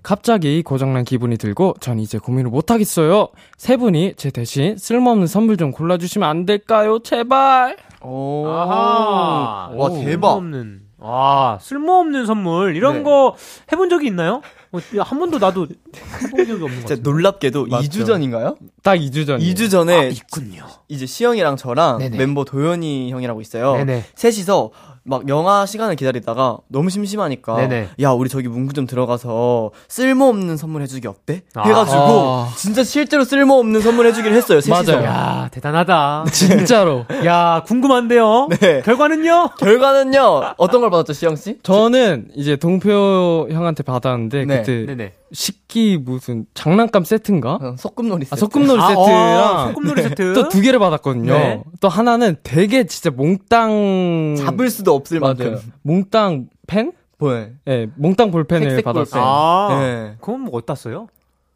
[0.06, 3.26] 갑자기 고장난 기분이 들고 전 이제 고민을 못하겠어요.
[3.56, 7.00] 세 분이 제 대신 쓸모없는 선물 좀 골라주시면 안 될까요?
[7.00, 7.76] 제발!
[8.02, 8.46] 오.
[8.46, 9.70] 아하.
[9.74, 10.04] 와, 대박.
[10.04, 10.80] 쓸모없는.
[11.00, 12.76] 아, 쓸모없는 선물.
[12.76, 13.02] 이런 네.
[13.02, 13.34] 거
[13.72, 14.42] 해본 적이 있나요?
[14.70, 15.66] 어, 한 번도 나도
[16.22, 17.02] 해본 적이 없는 것 진짜 같아요.
[17.02, 17.88] 놀랍게도 맞죠.
[17.88, 18.56] 2주 전인가요?
[18.84, 19.40] 딱 2주 전.
[19.40, 20.66] 2주 전에 있군요.
[20.86, 22.16] 이제 시영이랑 저랑 네네.
[22.16, 23.74] 멤버 도현이 형이라고 있어요.
[23.78, 24.04] 네네.
[24.14, 24.70] 셋이서
[25.06, 27.88] 막 영화 시간을 기다리다가 너무 심심하니까 네네.
[28.00, 31.42] 야 우리 저기 문구점 들어가서 쓸모없는 선물 해주기 어때?
[31.54, 31.62] 아.
[31.62, 32.48] 해가지고 아.
[32.56, 34.60] 진짜 실제로 쓸모없는 선물 해주기를 했어요.
[34.60, 34.92] 셋이서.
[34.92, 35.04] 맞아요.
[35.06, 36.24] 야, 대단하다.
[36.32, 37.04] 진짜로.
[37.24, 38.48] 야, 궁금한데요?
[38.60, 38.82] 네.
[38.82, 39.50] 결과는요?
[39.58, 41.58] 결과는요 어떤 걸 받았죠 시영 씨?
[41.62, 44.56] 저는 이제 동표 형한테 받았는데 네.
[44.58, 45.12] 그때 네네.
[45.32, 47.54] 식기 무슨 장난감 세트인가?
[47.60, 48.34] 어, 소꿉놀이 세트.
[48.34, 50.32] 아, 소꿉놀이 아, 세트랑 어, 소꿉놀이 세트.
[50.34, 51.32] 또 두 개를 받았거든요.
[51.32, 51.62] 네.
[51.80, 55.34] 또 하나는 되게 진짜 몽땅 잡을 수도 없을 맞아요.
[55.38, 55.72] 만큼.
[55.82, 56.92] 몽땅 펜?
[57.18, 57.32] 뭐?
[57.64, 59.04] 네, 몽땅 볼펜을 받았어요.
[59.04, 59.22] 볼펜.
[59.22, 60.14] 아, 네.
[60.20, 61.08] 그건 뭐 어디다 써요?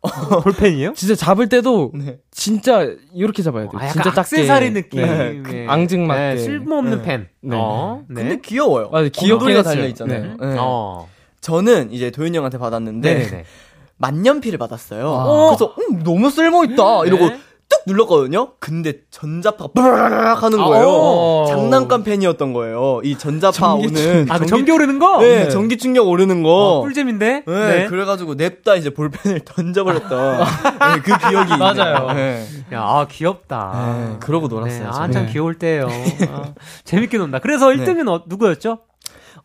[0.43, 0.95] 볼펜이에요?
[0.95, 2.19] 진짜 잡을 때도 네.
[2.31, 3.73] 진짜 이렇게 잡아야 돼요.
[3.75, 4.21] 아, 약간 진짜 작게.
[4.21, 5.03] 악세사리 느낌.
[5.03, 5.43] 네.
[5.43, 5.67] 네.
[5.69, 6.21] 앙증맞게.
[6.21, 7.03] 네, 쓸모없는 네.
[7.05, 7.29] 펜.
[7.43, 7.57] 네.
[7.61, 8.23] 어, 네.
[8.23, 8.89] 근데 귀여워요.
[8.91, 9.63] 곰돌이가 했어요.
[9.63, 10.23] 달려 있잖아요.
[10.23, 10.29] 네.
[10.41, 10.57] 네.
[10.59, 11.07] 어.
[11.41, 13.45] 저는 이제 도현이 형한테 받았는데 네네네.
[13.99, 15.15] 만년필을 받았어요.
[15.15, 15.47] 아.
[15.57, 17.41] 그래서 음, 너무 쓸모 있다 이러고 네.
[17.69, 18.55] 뚝 눌렀거든요.
[18.59, 20.87] 근데 전자파가 브라락 하는 거예요.
[20.89, 21.47] 어.
[21.49, 23.01] 장난감 펜이었던 거예요.
[23.05, 25.21] 이 전자파 오는 아, 그 전기 오르는 거?
[25.21, 26.51] 네, 전기 충격 오르는 거.
[26.51, 27.45] 어, 꿀잼인데?
[27.47, 32.13] 네, 그래가지고 냅다 이제 볼펜을 던져버렸던 네, 그 기억이 맞아요.
[32.13, 32.45] 네.
[32.73, 34.09] 야, 아, 귀엽다.
[34.11, 34.83] 네, 그러고 놀았어요.
[34.83, 35.13] 네, 아, 저는.
[35.13, 35.33] 참 네.
[35.33, 35.87] 귀여울 때예요.
[36.29, 36.53] 아,
[36.85, 37.39] 재밌게 논다.
[37.39, 38.81] 그래서 1등은 어, 누구였죠?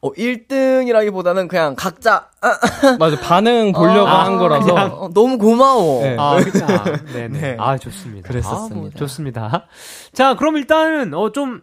[0.05, 2.29] 어, 1등이라기보다는 그냥 각자
[2.99, 3.19] 맞아.
[3.19, 4.65] 반응 보려고 아, 한 거라서.
[4.65, 4.91] 그냥.
[4.93, 6.03] 어, 너무 고마워.
[6.03, 6.15] 네.
[6.19, 6.65] 아, 그쵸.
[7.13, 7.39] 네네.
[7.39, 7.55] 네.
[7.59, 8.27] 아, 좋습니다.
[8.29, 8.75] 그랬었습니다.
[8.75, 9.67] 아, 뭐 좋습니다.
[10.13, 11.61] 자, 그럼 일단은, 어, 좀,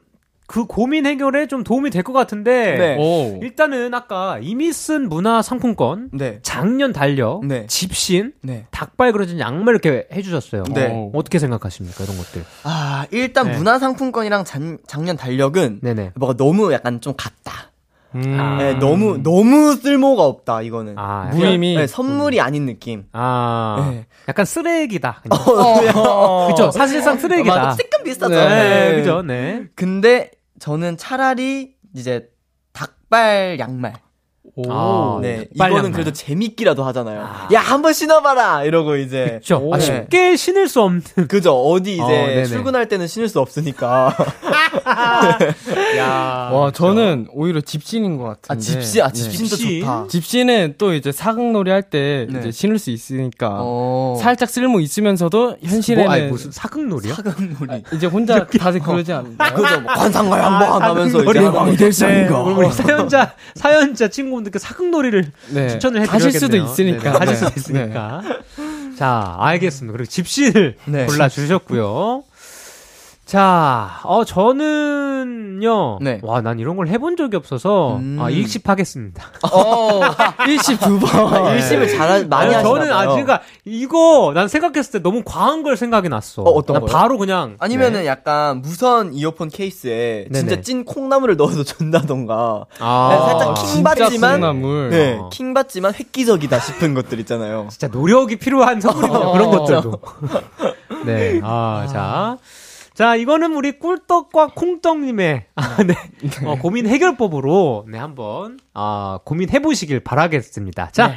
[0.48, 2.76] 그 고민 해결에 좀 도움이 될 것 같은데.
[2.76, 2.96] 네.
[2.98, 3.38] 오.
[3.42, 6.40] 일단은 아까 이미 쓴 문화 상품권, 네.
[6.42, 7.66] 작년 달력, 네.
[7.68, 8.66] 집신, 네.
[8.70, 10.64] 닭발 그려진 양말 이렇게 해주셨어요.
[10.74, 10.90] 네.
[10.92, 12.44] 어, 어떻게 생각하십니까, 이런 것들?
[12.64, 13.56] 아, 일단 네.
[13.56, 16.12] 문화 상품권이랑 작, 작년 달력은 네네.
[16.16, 17.70] 뭐가 너무 약간 좀 같다.
[18.14, 18.36] 음.
[18.38, 18.56] 아.
[18.58, 20.94] 네, 너무 너무 쓸모가 없다 이거는.
[20.98, 21.76] 아, 무의미.
[21.76, 23.04] 네, 선물이 아닌 느낌.
[23.12, 24.06] 아, 네.
[24.28, 25.22] 약간 쓰레기다.
[25.22, 25.38] 그냥.
[25.96, 27.54] 어, 그쵸, 사실상 쓰레기다.
[27.54, 28.34] 맞아, 조금 비슷하죠.
[28.34, 28.96] 네, 네.
[28.96, 29.64] 그죠, 네.
[29.74, 32.28] 근데 저는 차라리 이제
[32.72, 33.94] 닭발 양말.
[34.54, 34.64] 오.
[34.70, 35.92] 아, 네, 이거는.
[35.92, 37.26] 그래도 재밌기라도 하잖아요.
[37.54, 38.64] 야, 한번 신어봐라!
[38.64, 39.38] 이러고 이제.
[39.40, 39.70] 그쵸.
[39.72, 39.82] 아, 네.
[39.84, 41.02] 쉽게 신을 수 없는.
[41.28, 41.54] 그죠.
[41.58, 42.44] 어디 이제 어.
[42.44, 44.14] 출근할 때는 신을 수 없으니까.
[45.96, 46.50] 야.
[46.52, 48.48] 와, 저는 오히려 집신인 것 같은데.
[48.48, 49.12] 아, 집시, 아, 네.
[49.14, 49.80] 집신도 집신?
[49.80, 50.06] 좋다.
[50.08, 52.38] 집신은 또 이제 사극놀이 할때 네.
[52.40, 54.18] 이제 신을 수 있으니까 어.
[54.20, 57.14] 살짝 쓸모 있으면서도 현실에는 뭐, 아니, 무슨 사극놀이요?
[57.14, 57.82] 사극놀이.
[57.94, 59.54] 이제 혼자 다들 그러지 않나요?
[59.54, 59.80] 그죠.
[59.80, 61.40] 뭐 관상가에 한번 하면서 이제.
[61.40, 61.46] 사극놀이.
[61.56, 62.06] 하는 거죠.
[62.06, 65.68] 네, 우리 사연자, 사연자 친구 분들께 사극놀이를 네.
[65.68, 66.72] 추천을 하실 수도 해드려야겠네요.
[66.72, 67.12] 있으니까.
[67.12, 67.36] 네, 하실 네.
[67.36, 68.22] 수도 있으니까.
[68.98, 69.92] 자, 알겠습니다.
[69.96, 71.06] 그리고 집신을 네.
[71.06, 72.24] 골라 주셨고요.
[73.32, 76.00] 자, 어, 저는요.
[76.02, 76.20] 네.
[76.22, 78.18] 와, 난 이런 걸 해본 적이 없어서, 음.
[78.20, 79.24] 아, 일십하겠습니다.
[79.50, 80.02] 어,
[80.46, 81.46] 일십 두 번.
[81.46, 82.92] 아, 일심을 잘 많이 하시나 저는.
[82.92, 86.42] 아, 그러니까, 이거, 난 생각했을 때 너무 과한 걸 생각이 났어.
[86.42, 86.84] 어, 거요?
[86.84, 87.56] 바로 그냥.
[87.58, 88.06] 아니면은 네.
[88.06, 90.60] 약간 무선 이어폰 케이스에 진짜 네네.
[90.60, 92.66] 찐 콩나물을 넣어서 준다던가.
[92.80, 94.90] 아, 네, 살짝 킹 진짜 받지만 콩나물.
[94.90, 95.30] 네, 어.
[95.32, 97.68] 킹 받지만 획기적이다 싶은 것들 있잖아요.
[97.70, 99.14] 진짜 노력이 필요한 선물이죠.
[99.14, 99.32] 어.
[99.32, 100.00] 그런 것들도.
[101.06, 101.40] 네.
[101.42, 102.36] 아, 자.
[102.94, 105.94] 자, 이거는 우리 꿀떡과 콩떡님의, 아, 네.
[106.46, 110.90] 어, 고민 해결법으로, 네, 한번, 아, 고민해 보시길 바라겠습니다.
[110.92, 111.16] 자.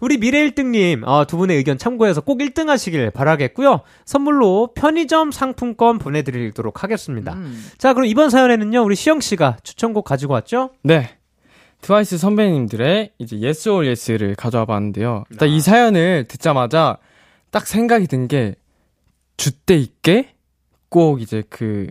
[0.00, 3.80] 우리 미래 1등님, 어, 두 분의 의견 참고해서 꼭 1등 하시길 바라겠고요.
[4.04, 7.32] 선물로 편의점 상품권 보내드리도록 하겠습니다.
[7.34, 7.64] 음.
[7.78, 10.70] 자, 그럼 이번 사연에는요, 우리 시영 씨가 추천곡 가지고 왔죠?
[10.82, 11.08] 네.
[11.80, 15.24] 트와이스 선배님들의 이제 Yes or Yes를 가져와 봤는데요.
[15.30, 16.98] 일단 이 사연을 듣자마자
[17.50, 18.56] 딱 생각이 든 게
[19.36, 20.33] 주때 있게
[20.94, 21.88] 꼭 이제 그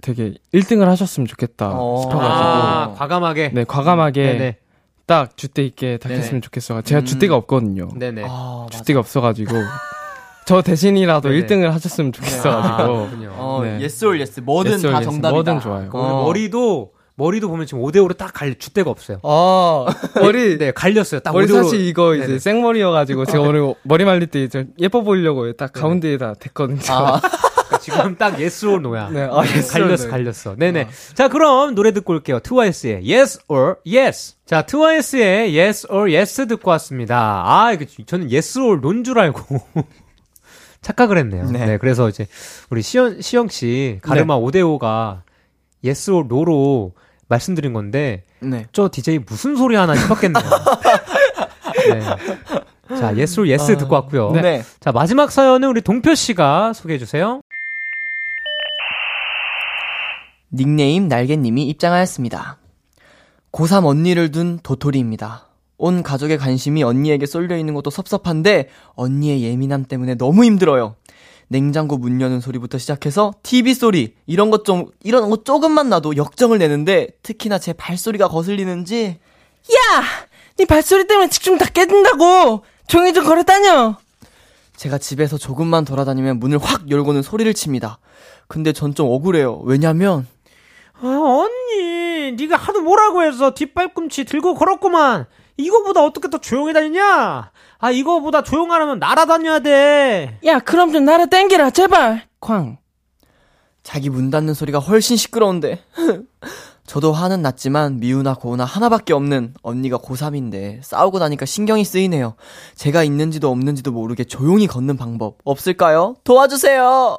[0.00, 2.00] 되게 1등을 하셨으면 좋겠다 어.
[2.00, 3.50] 싶어가지고 아, 과감하게.
[3.52, 4.56] 네 과감하게 네네.
[5.04, 5.98] 딱 주때 있게.
[6.02, 6.80] 했으면 좋겠어.
[6.80, 7.04] 제가 음.
[7.04, 7.90] 주때가 없거든요.
[7.94, 8.24] 네네.
[8.26, 8.78] 아, 맞아.
[8.78, 9.52] 주때가 없어가지고
[10.46, 11.44] 저 대신이라도 네네.
[11.46, 13.34] 1등을 하셨으면 좋겠어가지고 그렇군요.
[13.36, 13.72] 어, 네.
[13.72, 14.40] yes or yes.
[14.40, 15.04] 뭐든 yes 다 yes.
[15.04, 15.30] 정답이다.
[15.30, 15.90] 뭐든 좋아요.
[15.92, 16.22] 오늘 어.
[16.24, 19.18] 머리도 머리도 보면 지금 5대 5로 딱 갈릴 줏대가 없어요.
[19.24, 19.84] 아
[20.22, 21.20] 머리 네, 갈렸어요.
[21.20, 21.64] 딱 머리 5대5로.
[21.64, 22.38] 사실 이거 이제 네네.
[22.38, 26.80] 생머리여가지고 제가 오늘 머리 말릴 때좀 예뻐 보이려고 딱 가운데에다 댔거든요.
[26.88, 27.20] 아,
[27.90, 29.08] 지금 딱 yes or no야.
[29.10, 30.10] 네, 아, yes or 갈렸어, no.
[30.10, 30.56] 갈렸어.
[30.56, 30.88] 네네.
[31.14, 32.40] 자, 그럼 노래 듣고 올게요.
[32.40, 34.36] 트와이스의 yes or yes.
[34.46, 37.42] 자, 트와이스의 yes or yes 듣고 왔습니다.
[37.44, 39.60] 아, 이거 저는 yes or no인 줄 알고.
[40.80, 41.50] 착각을 했네요.
[41.50, 41.66] 네.
[41.66, 41.78] 네.
[41.78, 42.26] 그래서 이제
[42.70, 45.22] 우리 시영, 시영 씨 가르마 5대5가
[45.84, 46.92] yes or no로
[47.28, 48.66] 말씀드린 건데, 네.
[48.72, 50.44] 저 DJ 무슨 소리 하나 싶었겠네요.
[51.90, 52.00] 네.
[52.96, 54.30] 자, yes or yes 듣고 왔고요.
[54.32, 54.62] 네.
[54.80, 57.40] 자, 마지막 사연은 우리 동표 씨가 소개해 주세요.
[60.52, 62.58] 닉네임 날개님이 입장하였습니다.
[63.52, 65.46] 고3 언니를 둔 도토리입니다.
[65.78, 70.96] 온 가족의 관심이 언니에게 쏠려 있는 것도 섭섭한데 언니의 예민함 때문에 너무 힘들어요.
[71.48, 76.58] 냉장고 문 여는 소리부터 시작해서 TV 소리 이런 것 좀 이런 거 조금만 나도 역정을
[76.58, 79.18] 내는데 특히나 제 발소리가 거슬리는지
[79.72, 80.04] 야!
[80.58, 82.64] 네 발소리 때문에 집중 다 깨진다고!
[82.86, 83.96] 종이 좀 걸어 다녀!
[84.76, 87.98] 제가 집에서 조금만 돌아다니면 문을 확 열고는 소리를 칩니다.
[88.46, 89.60] 근데 전 좀 억울해요.
[89.64, 90.26] 왜냐면
[91.00, 95.26] 아, 언니, 네가 하도 뭐라고 해서 뒷발꿈치 들고 걸었구만.
[95.56, 97.50] 이거보다 어떻게 더 조용히 다니냐?
[97.78, 100.38] 아, 이거보다 조용하려면 날아다녀야 돼.
[100.44, 102.26] 야, 그럼 좀 날아 땡기라, 제발!
[102.40, 102.78] 쾅.
[103.82, 105.82] 자기 문 닫는 소리가 훨씬 시끄러운데.
[106.86, 112.34] 저도 화는 났지만 미우나 고우나 하나밖에 없는 언니가 고3인데 싸우고 나니까 신경이 쓰이네요.
[112.76, 116.16] 제가 있는지도 없는지도 모르게 조용히 걷는 방법 없을까요?
[116.24, 117.18] 도와주세요!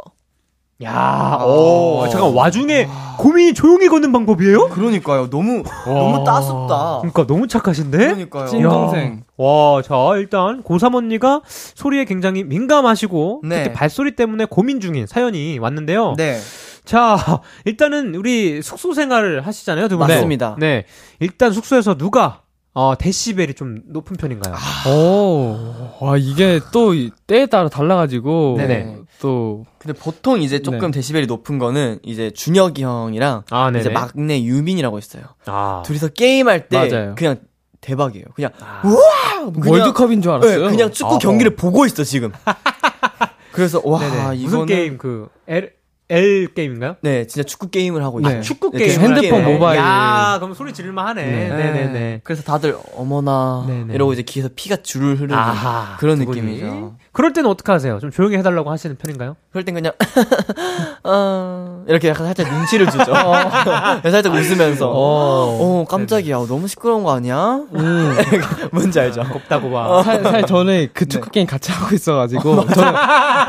[0.81, 4.69] 야, 오, 잠깐 와중에 고민이 조용히 걷는 방법이에요?
[4.69, 5.29] 그러니까요.
[5.29, 6.99] 너무, 너무 따숩다.
[7.01, 7.97] 그러니까 너무 착하신데?
[7.97, 8.47] 그러니까요.
[8.47, 9.23] 찐동생.
[9.35, 13.63] 와, 자, 일단 고3 언니가 소리에 굉장히 민감하시고 네.
[13.63, 16.13] 특히 발소리 때문에 고민 중인 사연이 왔는데요.
[16.15, 16.37] 네.
[16.85, 20.07] 자, 일단은 우리 숙소 생활을 하시잖아요, 두 분.
[20.07, 20.55] 맞습니다.
[20.59, 20.85] 네.
[21.19, 22.41] 일단 숙소에서 누가
[22.73, 24.55] 어, 데시벨이 좀 높은 편인가요?
[24.87, 25.57] 오,
[25.99, 28.97] 와 이게 또 이- 때에 따라 달라가지고 네네.
[29.19, 30.91] 또 근데 보통 이제 조금 네.
[30.91, 33.79] 데시벨이 높은 거는 이제 준혁이 형이랑 아, 네네.
[33.81, 35.23] 이제 막내 유민이라고 있어요.
[35.45, 35.81] 아.
[35.85, 37.15] 둘이서 게임할 때 맞아요.
[37.17, 37.37] 그냥
[37.81, 38.25] 대박이에요.
[38.35, 38.81] 그냥 아.
[38.85, 39.51] 우와!
[39.51, 40.65] 그냥- 월드컵인 줄 알았어요.
[40.65, 42.31] 네, 그냥 축구 아, 경기를 보고 있어 지금.
[43.51, 43.99] 그래서 와.
[44.33, 45.73] 이거는 무슨 게임 그 L
[46.09, 46.95] L 게임인가요?
[47.01, 48.29] 네 진짜 축구 게임을 하고 네.
[48.29, 48.41] 있어요.
[48.41, 49.53] 축구 네, 게임 핸드폰 게임.
[49.53, 49.79] 모바일.
[49.79, 51.23] 야, 그럼 소리 지를만 하네.
[51.25, 51.49] 네.
[51.49, 52.21] 네, 네, 네.
[52.23, 53.93] 그래서 다들 어머나 네네.
[53.93, 55.97] 이러고 이제 귀에서 피가 주르르 흐르는 아하.
[55.97, 56.19] 그런.
[56.19, 56.95] 느낌이죠.
[57.11, 57.99] 그럴 때는 어떻게 하세요?
[57.99, 59.35] 좀 조용히 해달라고 하시는 편인가요?
[59.51, 59.93] 그럴 땐 그냥
[61.03, 63.13] 어, 이렇게 약간 살짝 눈치를 주죠.
[64.09, 67.61] 살짝 웃으면서 어, 깜짝이야 너무 시끄러운 거 아니야?
[68.71, 69.23] 뭔지 알죠?
[69.23, 70.03] 곱다고 봐.
[70.03, 72.93] 사, 사실 저는 그 축구 게임 같이 하고 있어가지고 저는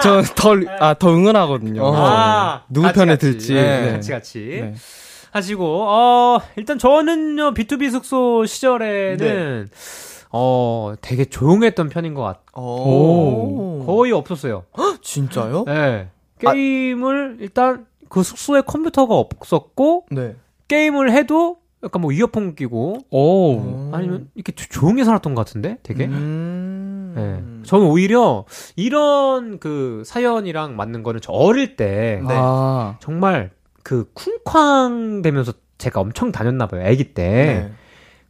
[0.02, 1.82] 저더아더 응원하거든요.
[1.84, 1.94] 어.
[1.96, 3.20] 아, 누구 같이, 편에 같이.
[3.26, 3.54] 들지.
[3.54, 3.80] 네.
[3.82, 3.92] 네.
[3.92, 4.74] 같이 같이 네.
[5.32, 9.76] 하시고 어 일단 저는요 B2B 숙소 시절에는 네.
[10.32, 12.42] 어 되게 조용했던 편인 것 같.
[12.56, 13.82] 오.
[13.84, 14.64] 거의 없었어요.
[15.02, 15.64] 진짜요?
[15.66, 16.08] 네.
[16.44, 16.52] 아.
[16.52, 20.36] 게임을 일단 그 숙소에 컴퓨터가 없었고 네.
[20.68, 23.90] 게임을 해도 약간 뭐 이어폰 끼고 오.
[23.92, 26.06] 아니면 이렇게 조- 조용히 살았던 것 같은데 되게.
[26.06, 27.12] 음.
[27.16, 27.64] 네.
[27.66, 28.44] 저는 오히려
[28.76, 32.34] 이런 그 사연이랑 맞는 거는 저 어릴 때 네.
[32.36, 32.96] 아.
[33.00, 33.50] 정말
[33.82, 36.86] 그 쿵쾅 되면서 제가 엄청 다녔나 봐요.
[36.86, 37.22] 아기 때.
[37.68, 37.72] 네.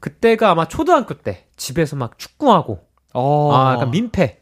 [0.01, 2.81] 그때가 아마 초등학교 때 집에서 막 축구하고
[3.15, 3.53] 어.
[3.53, 4.41] 아 약간 민폐.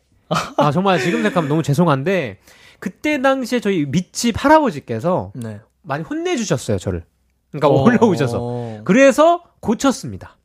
[0.56, 2.38] 아 정말 지금 생각하면 너무 죄송한데
[2.80, 5.60] 그때 당시에 저희 밑집 할아버지께서 네.
[5.82, 7.04] 많이 혼내주셨어요 저를.
[7.50, 7.82] 그러니까 어.
[7.82, 8.38] 올라오셔서.
[8.40, 8.80] 어.
[8.84, 10.36] 그래서 고쳤습니다.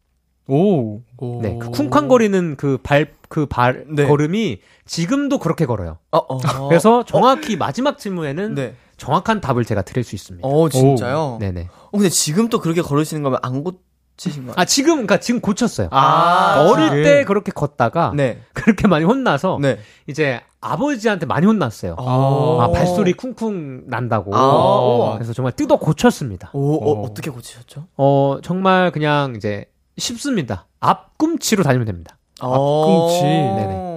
[0.47, 1.01] 오.
[1.41, 4.05] 네, 그 쿵쾅거리는 그 발 그 발 네.
[4.05, 5.97] 걸음이 지금도 그렇게 걸어요.
[6.11, 6.67] 어, 어.
[6.67, 8.75] 그래서 정확히 마지막 질문에는 네.
[8.97, 10.47] 정확한 답을 제가 드릴 수 있습니다.
[10.47, 11.37] 어, 진짜요?
[11.39, 11.67] 네네.
[11.85, 13.73] 어, 근데 지금 또 그렇게 걸으시는 거면 안 고
[14.17, 14.53] 치신 거예요?
[14.57, 15.87] 아 지금 그러니까 지금 고쳤어요.
[15.91, 17.03] 아, 어릴 지금?
[17.03, 18.41] 때 그렇게 걷다가 네.
[18.53, 19.79] 그렇게 많이 혼나서 네.
[20.07, 21.95] 이제 아버지한테 많이 혼났어요.
[21.97, 22.61] 어.
[22.61, 24.35] 아 발소리 쿵쿵 난다고.
[24.35, 25.13] 아.
[25.15, 26.51] 그래서 정말 뜯어 고쳤습니다.
[26.53, 27.01] 오, 어, 어.
[27.03, 27.87] 어떻게 고치셨죠?
[27.97, 29.65] 어 정말 그냥 이제
[29.97, 30.67] 쉽습니다.
[30.79, 32.17] 앞꿈치로 다니면 됩니다.
[32.39, 33.21] 앞꿈치.
[33.23, 33.92] 네네.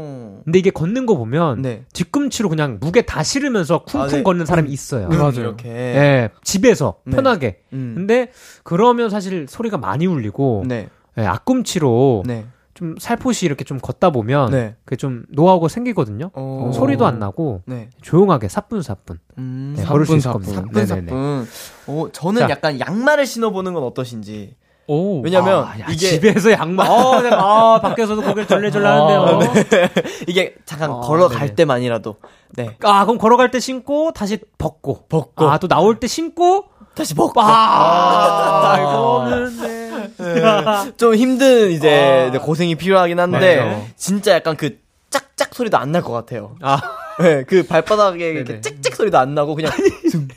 [0.46, 1.84] 근데 이게 걷는 거 보면 네.
[1.92, 4.22] 뒤꿈치로 그냥 무게 다 실으면서 쿵쿵 아, 네.
[4.22, 5.08] 걷는 사람이 있어요.
[5.10, 5.32] 음, 맞아요.
[5.40, 5.68] 이렇게.
[5.68, 7.16] 예, 집에서 네.
[7.16, 7.62] 편하게.
[7.72, 7.94] 음.
[7.96, 8.30] 근데
[8.62, 10.88] 그러면 사실 소리가 많이 울리고 네.
[11.18, 12.46] 예, 앞꿈치로 네.
[12.74, 14.76] 좀 살포시 이렇게 좀 걷다 보면 네.
[14.84, 16.30] 그게 좀 노하우가 생기거든요.
[16.34, 16.70] 어.
[16.72, 17.90] 소리도 안 나고 네.
[18.02, 20.30] 조용하게 사뿐사뿐 음, 네, 걸을 수 있을.
[20.30, 20.52] 겁니다.
[20.54, 21.06] 사뿐사뿐.
[21.06, 21.46] 네네네.
[21.88, 22.50] 어, 저는 자.
[22.50, 24.54] 약간 양말을 신어보는 건 어떠신지.
[24.88, 25.20] 오.
[25.22, 27.30] 왜냐면 아, 야, 이게 집에서 양말 어, 네.
[27.32, 29.40] 아, 밖에서도 고개를 절레절레 하는데요.
[30.28, 31.54] 이게 잠깐 아, 걸어갈 네네.
[31.54, 32.16] 때만이라도
[32.54, 35.06] 네 아, 그럼 걸어갈 때 신고 다시 벗고.
[35.08, 35.50] 벗고.
[35.50, 39.56] 아, 또 나올 때 신고 다시 벗고 아, 이거는
[40.18, 40.92] 네.
[40.96, 42.38] 좀 힘든 이제 아.
[42.38, 43.86] 고생이 필요하긴 한데 맞아요.
[43.96, 44.78] 진짜 약간 그
[45.10, 46.54] 짝짝 소리도 안 날 것 같아요.
[46.62, 46.80] 아,
[47.20, 48.60] 네, 그 발바닥에 이렇게.
[48.60, 49.72] 찍찍 소리도 안 나고 그냥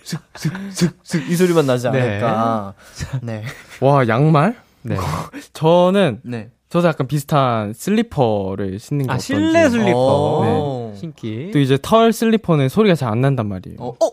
[0.04, 2.00] 슥슥슥슥슥 이 소리만 나지 네.
[2.02, 2.74] 않을까.
[3.22, 3.44] 네.
[3.82, 4.56] 와, 양말?
[4.84, 4.96] 네.
[5.54, 6.50] 저는 네.
[6.70, 9.26] 저도 약간 비슷한 슬리퍼를 신는 게 아, 어떤지.
[9.28, 9.98] 실내 슬리퍼.
[9.98, 10.92] 어.
[10.94, 11.00] 네.
[11.00, 11.50] 신기.
[11.52, 13.78] 또 이제 털 슬리퍼는 소리가 잘 안 난단 말이에요.
[13.80, 14.10] 어, 어,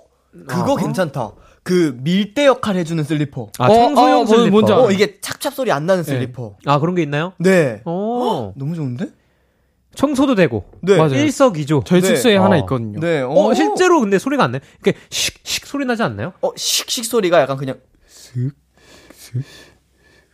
[0.47, 1.33] 그거 괜찮다.
[1.63, 3.49] 그 밀대 역할 해주는 슬리퍼.
[3.59, 4.51] 아, 어, 청소용 어, 뭐, 슬리퍼.
[4.51, 4.83] 뭔지 알아.
[4.83, 6.55] 어, 이게 찹찹 소리 안 나는 슬리퍼.
[6.65, 7.33] 아, 그런 게 있나요?
[7.39, 7.83] 네.
[7.85, 8.53] 어.
[8.57, 9.07] 너무 좋은데?
[9.97, 10.65] 청소도 되고.
[10.83, 10.97] 네.
[10.97, 11.15] 맞아요.
[11.15, 11.83] 일석이조.
[11.85, 12.09] 저희 네.
[12.09, 12.45] 숙소에 어.
[12.45, 13.01] 하나 있거든요.
[13.01, 13.23] 네.
[13.23, 14.61] 어, 실제로 근데 소리가 안 나요?
[14.81, 16.33] 이렇게 씩씩 소리 나지 않나요?
[16.43, 18.53] 어, 씩씩 소리가 약간 그냥 슥,
[19.13, 19.43] 슥.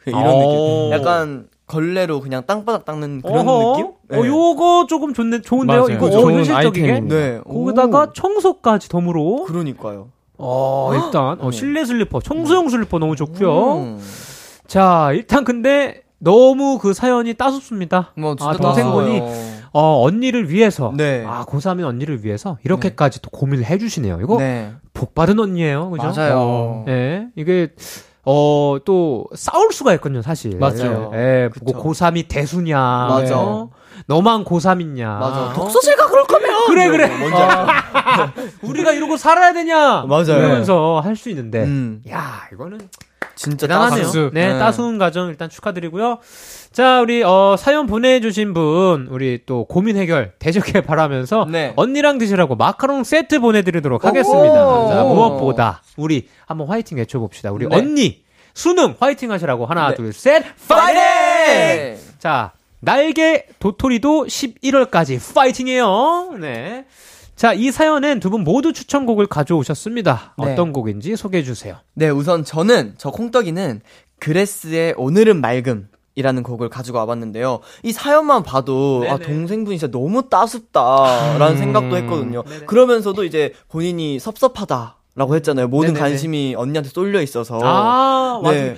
[0.07, 0.39] 이런 어.
[0.39, 0.93] 느낌.
[0.93, 3.77] 약간 걸레로 그냥 땅바닥 닦는 그런 어허.
[3.77, 3.93] 느낌?
[4.09, 4.19] 네.
[4.19, 5.83] 어, 요거 조금 좋네, 좋은데요?
[5.83, 5.97] 맞아요.
[5.97, 7.01] 이거 좋은 어, 현실적이게.
[7.01, 7.41] 네.
[7.47, 8.13] 거기다가 오.
[8.13, 9.45] 청소까지 덤으로.
[9.45, 10.11] 그러니까요.
[10.37, 11.57] 어, 일단 어, 네.
[11.57, 13.77] 실내 슬리퍼, 청소용 슬리퍼 너무 좋고요.
[13.77, 14.01] 음.
[14.67, 18.13] 자, 일단 근데 너무 그 사연이 따숩습니다.
[18.17, 19.52] 뭐 진짜 아, 동생분이 따스워요.
[19.73, 21.25] 어, 언니를 위해서 네.
[21.27, 24.21] 아, 고3인 언니를 위해서 이렇게까지 또 고민을 해 주시네요.
[24.21, 24.73] 이거 네.
[24.93, 25.91] 복 받은 언니예요.
[25.91, 26.13] 그죠?
[26.15, 26.35] 맞아요.
[26.39, 26.85] 어.
[26.89, 27.29] 예.
[27.37, 27.71] 이게
[28.25, 30.59] 어, 또 싸울 수가 있거든요, 사실.
[30.59, 31.11] 맞아요.
[31.15, 31.49] 예.
[31.53, 31.65] 그쵸.
[31.65, 32.79] 뭐 고3이 대수냐.
[32.79, 33.67] 맞아.
[34.03, 34.15] 어?
[34.15, 35.05] 너만 고3이냐.
[35.19, 35.53] 맞아.
[35.55, 36.67] 독서실가 그럴 거면.
[36.69, 37.07] 그래, 그래.
[37.09, 38.33] 뭔지 알죠?
[38.63, 40.03] 우리가 이러고 살아야 되냐.
[40.09, 40.39] 맞아요.
[40.39, 41.63] 이러면서 할 수 있는데.
[41.65, 42.03] 음.
[42.11, 42.81] 야, 이거는
[43.35, 44.03] 진짜 대단하네요.
[44.05, 44.31] 따스.
[44.33, 44.59] 네, 네.
[44.59, 46.19] 따스운 가정 일단 축하드리고요.
[46.73, 51.73] 자, 우리 어 사연 보내주신 분 우리 또 고민 해결 되셨길 바라면서 네.
[51.77, 54.67] 언니랑 드시라고 마카롱 세트 보내드리도록 하겠습니다.
[54.69, 54.89] 오.
[54.89, 57.53] 자, 무엇보다 우리 한번 화이팅 외쳐봅시다.
[57.53, 57.77] 우리 네.
[57.77, 58.23] 언니
[58.55, 59.95] 수능 화이팅 하시라고 하나, 네.
[59.97, 61.01] 둘, 셋, 파이팅!
[61.03, 61.97] 파이팅!
[62.19, 62.53] 자,
[62.85, 66.35] 날개 도토리도 11월까지 파이팅이에요.
[66.41, 66.85] 네.
[67.37, 70.35] 자, 이 사연엔 두 분 모두 추천곡을 가져오셨습니다.
[70.39, 70.53] 네.
[70.53, 71.77] 어떤 곡인지 소개해 주세요.
[71.95, 73.81] 네, 우선 저는 저 콩떡이는
[74.19, 75.89] 그레스의 오늘은 맑음.
[76.15, 77.61] 이라는 곡을 가지고 와봤는데요.
[77.85, 79.33] 이 사연만 봐도 아 네네.
[79.33, 82.43] 동생분이 진짜 너무 따숩다라는 생각도 했거든요.
[82.43, 82.67] 네네.
[82.67, 85.69] 그러면서도 이제 본인이 섭섭하다라고 했잖아요.
[85.69, 86.01] 모든 네네네.
[86.01, 87.59] 관심이 언니한테 쏠려 있어서.
[87.63, 88.43] 아.
[88.45, 88.77] 네.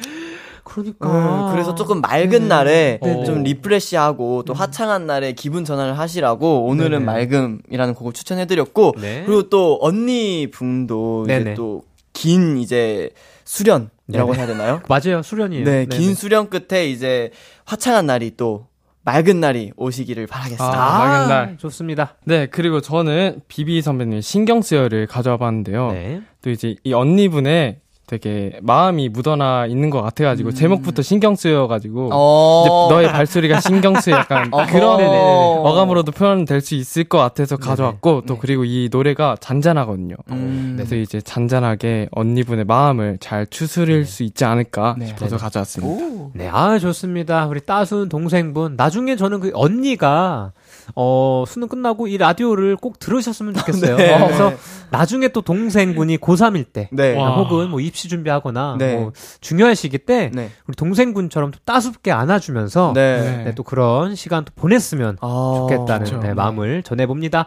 [0.64, 1.48] 그러니까.
[1.48, 3.24] 음, 그래서 조금 맑은 날에 네네.
[3.24, 7.04] 좀 리프레시하고 또 화창한 날에 기분 전환을 하시라고 오늘은 네네.
[7.04, 9.22] 맑음이라는 곡을 추천해드렸고 네.
[9.26, 11.40] 그리고 또 언니 분도 네네.
[11.52, 11.82] 이제 또
[12.14, 13.10] 긴 이제
[13.44, 14.32] 수련이라고 네네.
[14.38, 14.80] 해야 되나요?
[14.88, 15.20] 맞아요.
[15.22, 15.64] 수련이에요.
[15.64, 15.86] 네, 네네.
[15.98, 17.30] 긴 수련 끝에 이제
[17.66, 18.68] 화창한 날이 또
[19.02, 20.72] 맑은 날이 오시기를 바라겠습니다.
[20.72, 21.58] 아, 맑은 날.
[21.58, 22.16] 좋습니다.
[22.24, 25.92] 네, 그리고 저는 비비 선배님 신경 쓰여를 가져와 봤는데요.
[25.92, 26.22] 네.
[26.40, 32.10] 또 이제 이 언니분의 되게 마음이 묻어나 있는 것 같아가지고 제목부터 신경 쓰여가지고 음.
[32.12, 32.64] 어.
[32.88, 35.00] 이제 너의 발소리가 신경 쓰여 약간 그런.
[35.02, 40.16] 어감으로도 표현될 수 있을 것 같아서 가져왔고 또 그리고 이 노래가 잔잔하거든요.
[40.30, 40.74] 음.
[40.76, 45.06] 그래서 이제 잔잔하게 언니분의 마음을 잘 추스릴 수 있지 않을까 네.
[45.06, 46.30] 싶어서 가져왔습니다.
[46.34, 47.46] 네, 아, 좋습니다.
[47.46, 48.74] 우리 따순 동생분.
[48.76, 50.52] 나중에 저는 그 언니가,
[50.94, 53.96] 어, 수능 끝나고 이 라디오를 꼭 들으셨으면 좋겠어요.
[53.96, 54.12] 네.
[54.14, 54.52] 어, 그래서
[54.90, 57.16] 나중에 또 동생분이 고3일 때, 네.
[57.16, 57.36] 와.
[57.36, 58.96] 혹은 뭐 입시 준비하거나, 네.
[58.96, 60.50] 뭐 중요한 시기 때, 네.
[60.66, 63.44] 우리 동생분처럼 또 따숩게 안아주면서, 네.
[63.44, 66.18] 네, 또 그런 시간 또 보냈으면 아, 좋겠다는 그렇죠.
[66.20, 67.46] 네, 마음을 전해봅니다.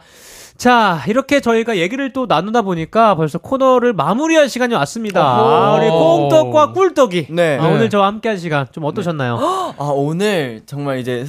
[0.58, 5.76] 자, 이렇게 저희가 얘기를 또 나누다 보니까 벌써 코너를 마무리할 시간이 왔습니다.
[5.76, 7.28] 우리 콩떡과 꿀떡이.
[7.30, 7.60] 네.
[7.60, 9.38] 아, 오늘 저와 함께 한 시간 좀 어떠셨나요?
[9.78, 11.28] 아, 오늘 정말 이제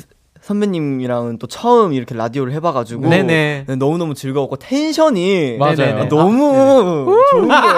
[0.49, 3.07] 선배님이랑은 또 처음 이렇게 라디오를 해봐가지고.
[3.07, 3.65] 네네.
[3.67, 5.57] 네, 너무너무 즐거웠고 텐션이.
[5.59, 5.77] 맞아요.
[5.77, 6.01] 네네네.
[6.01, 7.69] 아, 너무 좋은 거예요.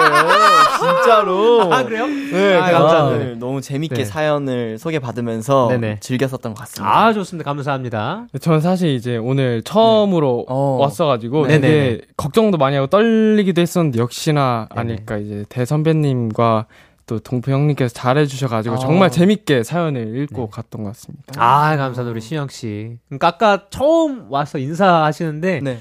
[0.79, 1.73] 진짜로.
[1.73, 2.07] 아, 그래요?
[2.07, 3.05] 네, 아, 감사합니다.
[3.07, 4.05] 오늘 너무 재밌게 네.
[4.05, 5.97] 사연을 소개받으면서 네네.
[5.99, 6.97] 즐겼었던 것 같습니다.
[6.97, 7.49] 아, 좋습니다.
[7.49, 8.27] 감사합니다.
[8.39, 10.77] 저는 사실 이제 오늘 처음으로 어.
[10.79, 11.61] 왔어가지고 네네네.
[11.61, 16.67] 되게 걱정도 많이 하고 떨리기도 했었는데 역시나 아닐까 이제 대선배님과
[17.11, 18.79] 또 동표 형님께서 잘해주셔가지고 어.
[18.79, 21.33] 정말 재밌게 사연을 읽고 갔던 것 같습니다.
[21.35, 22.09] 아, 감사합니다.
[22.09, 22.95] 우리 시영 씨.
[23.09, 25.79] 그러니까 아까 처음 와서 인사하시는데 네.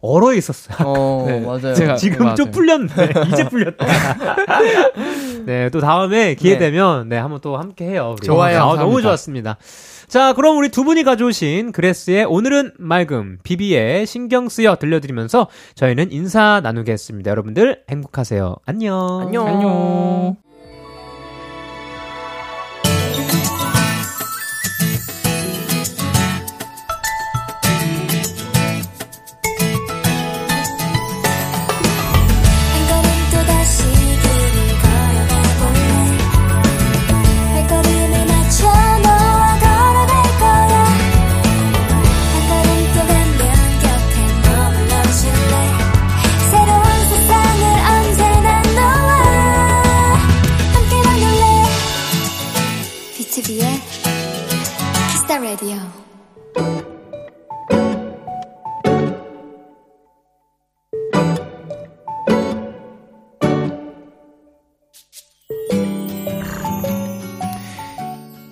[0.00, 0.78] 얼어 있었어요.
[0.88, 1.40] 어, 네.
[1.40, 1.74] 맞아요.
[1.74, 2.50] 제가- 지금 좀 맞아요.
[2.50, 2.92] 풀렸네.
[3.30, 3.84] 이제 풀렸다.
[5.44, 6.58] 네, 또 다음에 기회 네.
[6.70, 8.14] 되면 네, 한번 또 함께 해요.
[8.18, 8.26] 우리.
[8.26, 8.62] 좋아요.
[8.62, 9.02] 아, 너무.
[9.02, 9.58] 좋았습니다.
[10.08, 16.60] 자, 그럼 우리 두 분이 가져오신 그레스의 오늘은 맑음, 비비의 신경 쓰여 들려드리면서 저희는 인사
[16.62, 17.30] 나누겠습니다.
[17.30, 18.56] 여러분들 행복하세요.
[18.64, 19.20] 안녕.
[19.20, 19.46] 안녕.
[19.46, 20.49] 안녕.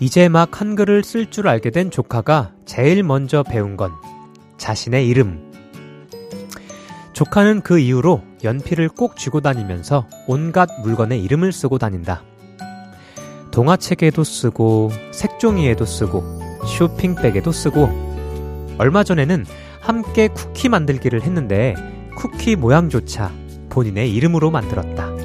[0.09, 3.93] 이제 막 한글을 쓸 줄 알게 된 조카가 제일 먼저 배운 건
[4.57, 5.53] 자신의 이름.
[7.13, 12.23] 조카는 그 이후로 연필을 꼭 쥐고 다니면서 온갖 물건에 이름을 쓰고 다닌다.
[13.51, 16.25] 동화책에도 쓰고, 색종이에도 쓰고,
[16.67, 17.91] 쇼핑백에도 쓰고,
[18.79, 19.45] 얼마 전에는
[19.83, 21.75] 함께 쿠키 만들기를 했는데,
[22.17, 23.31] 쿠키 모양조차
[23.69, 25.18] 본인의 이름으로 만들었다.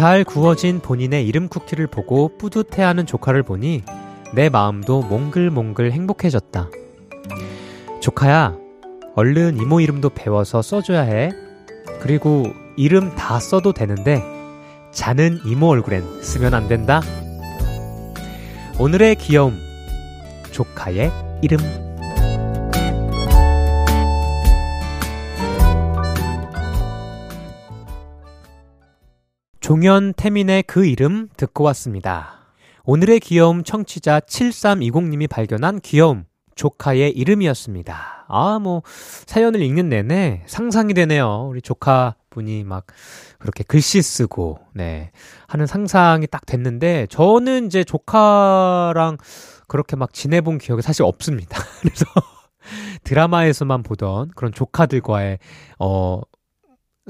[0.00, 3.82] 잘 구워진 본인의 이름 쿠키를 보고 뿌듯해하는 조카를 보니
[4.34, 6.70] 내 마음도 몽글몽글 행복해졌다.
[8.00, 8.56] 조카야,
[9.14, 11.32] 얼른 이모 이름도 배워서 써줘야 해.
[12.00, 12.46] 그리고
[12.78, 14.24] 이름 다 써도 되는데
[14.90, 17.02] 자는 이모 얼굴엔 쓰면 안 된다.
[18.78, 19.58] 오늘의 귀여움.
[20.50, 21.89] 조카의 이름.
[29.70, 32.40] 종현 태민의 그 이름 듣고 왔습니다.
[32.82, 36.24] 오늘의 귀여움 청취자 7320님이 발견한 귀여움
[36.56, 38.24] 조카의 이름이었습니다.
[38.26, 38.82] 아, 뭐,
[39.26, 41.46] 사연을 읽는 내내 상상이 되네요.
[41.48, 42.86] 우리 조카 분이 막
[43.38, 45.12] 그렇게 글씨 쓰고, 네,
[45.46, 49.18] 하는 상상이 딱 됐는데, 저는 이제 조카랑
[49.68, 51.56] 그렇게 막 지내본 기억이 사실 없습니다.
[51.80, 52.06] 그래서
[53.04, 55.38] 드라마에서만 보던 그런 조카들과의,
[55.78, 56.22] 어,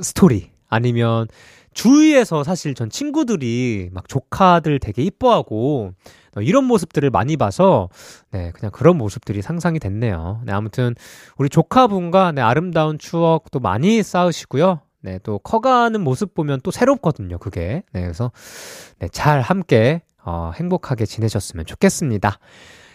[0.02, 1.26] 스토리, 아니면
[1.72, 5.92] 주위에서 사실 전 친구들이 막 조카들 되게 이뻐하고
[6.36, 7.88] 어, 이런 모습들을 많이 봐서
[8.30, 10.42] 네, 그냥 그런 모습들이 상상이 됐네요.
[10.44, 10.94] 네, 아무튼
[11.36, 14.80] 우리 조카분과 네, 아름다운 추억도 많이 쌓으시고요.
[15.02, 17.82] 네, 또 커가는 모습 보면 또 새롭거든요, 그게.
[17.92, 18.32] 네, 그래서
[18.98, 22.38] 네, 잘 함께 어, 행복하게 지내셨으면 좋겠습니다.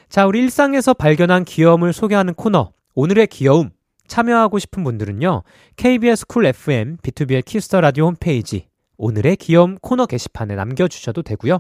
[0.10, 2.72] 자, 우리 일상에서 발견한 귀여움을 소개하는 코너.
[2.94, 3.72] 오늘의 귀여움.
[4.08, 5.44] 참여하고 싶은 분들은요.
[5.76, 11.60] KBS 쿨 FM 비투비의 Kiss the Radio 홈페이지 오늘의 귀여움 코너 게시판에 남겨주셔도 되고요.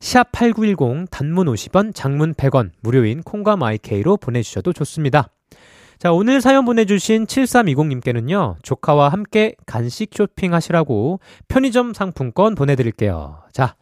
[0.00, 5.28] 샵 8910 단문 50원, 장문 100원, 무료인 콩과 마이케이로 보내주셔도 좋습니다.
[5.98, 13.42] 자, 오늘 사연 보내주신 7320님께는요, 조카와 함께 간식 쇼핑하시라고 편의점 상품권 보내드릴게요.
[13.52, 13.76] 자,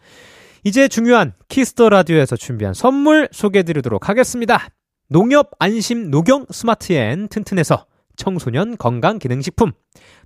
[0.62, 4.68] 이제 중요한 Kiss the Radio에서 준비한 선물 소개해드리도록 하겠습니다.
[5.08, 7.86] 농협 안심 녹용 스마트앤 튼튼에서
[8.20, 9.72] 청소년 건강기능식품,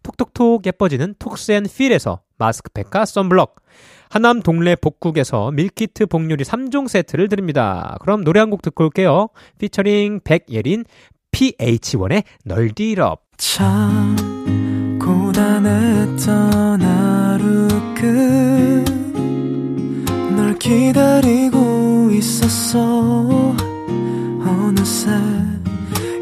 [0.03, 3.55] 톡톡톡 예뻐지는 톡스앤필에서 마스크팩과 썬블럭,
[4.11, 7.97] 하남 동래 복국에서 밀키트 복요리 3종 세트를 드립니다.
[8.01, 9.29] 그럼 노래 한 곡 듣고 올게요.
[9.59, 10.85] 피처링 백예린,
[11.33, 13.23] PH1의 널디럽.
[13.37, 14.17] 참
[15.01, 17.69] 고단했던 하루
[20.25, 23.55] 끝널 기다리고 있었어
[24.47, 25.11] 어느새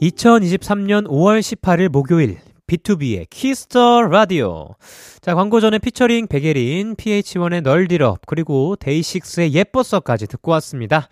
[0.00, 2.38] 2023년 5월 18일 목요일
[2.68, 4.76] 비투비의 Kiss the Radio.
[5.20, 11.08] 자, 광고 전에 피처링 백예린, PH1의 널디럽, 그리고 데이식스의 예뻤어까지 듣고 왔습니다.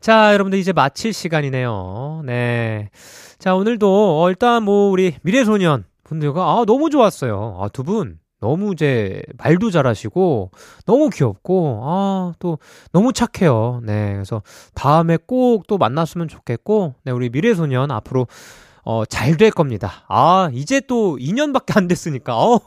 [0.00, 2.22] 자, 여러분들 이제 마칠 시간이네요.
[2.26, 2.90] 네.
[3.38, 7.58] 자, 오늘도 어, 일단 뭐 우리 미래소년 분들과 아, 너무 좋았어요.
[7.60, 8.18] 아, 두 분.
[8.40, 10.50] 너무 이제 말도 잘하시고
[10.86, 12.58] 너무 귀엽고 아 또
[12.92, 13.80] 너무 착해요.
[13.84, 14.12] 네.
[14.12, 14.42] 그래서
[14.74, 18.26] 다음에 꼭 또 만났으면 좋겠고 네, 우리 미래소년 앞으로
[18.84, 20.04] 어, 잘 될 겁니다.
[20.08, 22.60] 아, 이제 또 2년밖에 안 됐으니까, 어,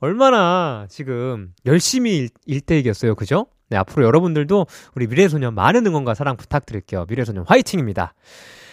[0.00, 3.14] 얼마나 지금 열심히 일, 일 때이겠어요.
[3.14, 3.46] 그죠?
[3.70, 7.06] 네, 앞으로 여러분들도 우리 미래소년 많은 응원과 사랑 부탁드릴게요.
[7.08, 8.12] 미래소년 화이팅입니다.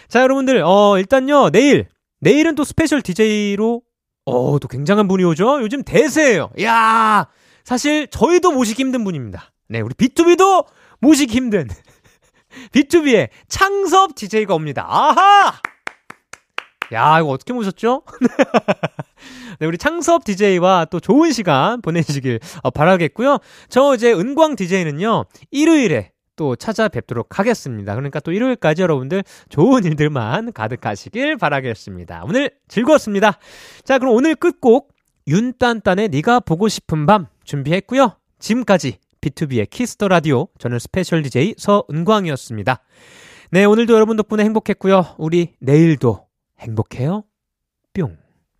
[0.08, 1.88] 자, 여러분들, 어, 일단요, 내일,
[2.20, 3.80] 내일은 또 스페셜 DJ로,
[4.26, 5.60] 어, 또 굉장한 분이 오죠?
[5.62, 6.50] 요즘 대세예요.
[6.62, 7.26] 야
[7.64, 9.52] 사실 저희도 모시기 힘든 분입니다.
[9.68, 10.66] 네, 우리 B2B도
[11.00, 11.68] 모시기 힘든
[12.72, 14.86] B2B의 창섭 DJ가 옵니다.
[14.88, 15.60] 아하!
[16.92, 18.02] 야, 이거 어떻게 모셨죠?
[19.58, 23.38] 네, 우리 창섭 DJ와 또 좋은 시간 보내시길 어, 바라겠고요.
[23.68, 27.94] 저 이제 은광 DJ는요, 일요일에 또 찾아뵙도록 하겠습니다.
[27.94, 32.24] 그러니까 또 일요일까지 여러분들 좋은 일들만 가득하시길 바라겠습니다.
[32.24, 33.38] 오늘 즐거웠습니다.
[33.84, 34.92] 자, 그럼 오늘 끝곡
[35.26, 38.16] 윤딴딴의 네가 보고 싶은 밤 준비했고요.
[38.38, 42.82] 지금까지 비투비의 Kiss the Radio 저는 스페셜 DJ 서은광이었습니다.
[43.50, 45.14] 네, 오늘도 여러분 덕분에 행복했고요.
[45.18, 46.26] 우리 내일도
[46.58, 47.24] 행복해요.
[47.94, 48.23] 뿅.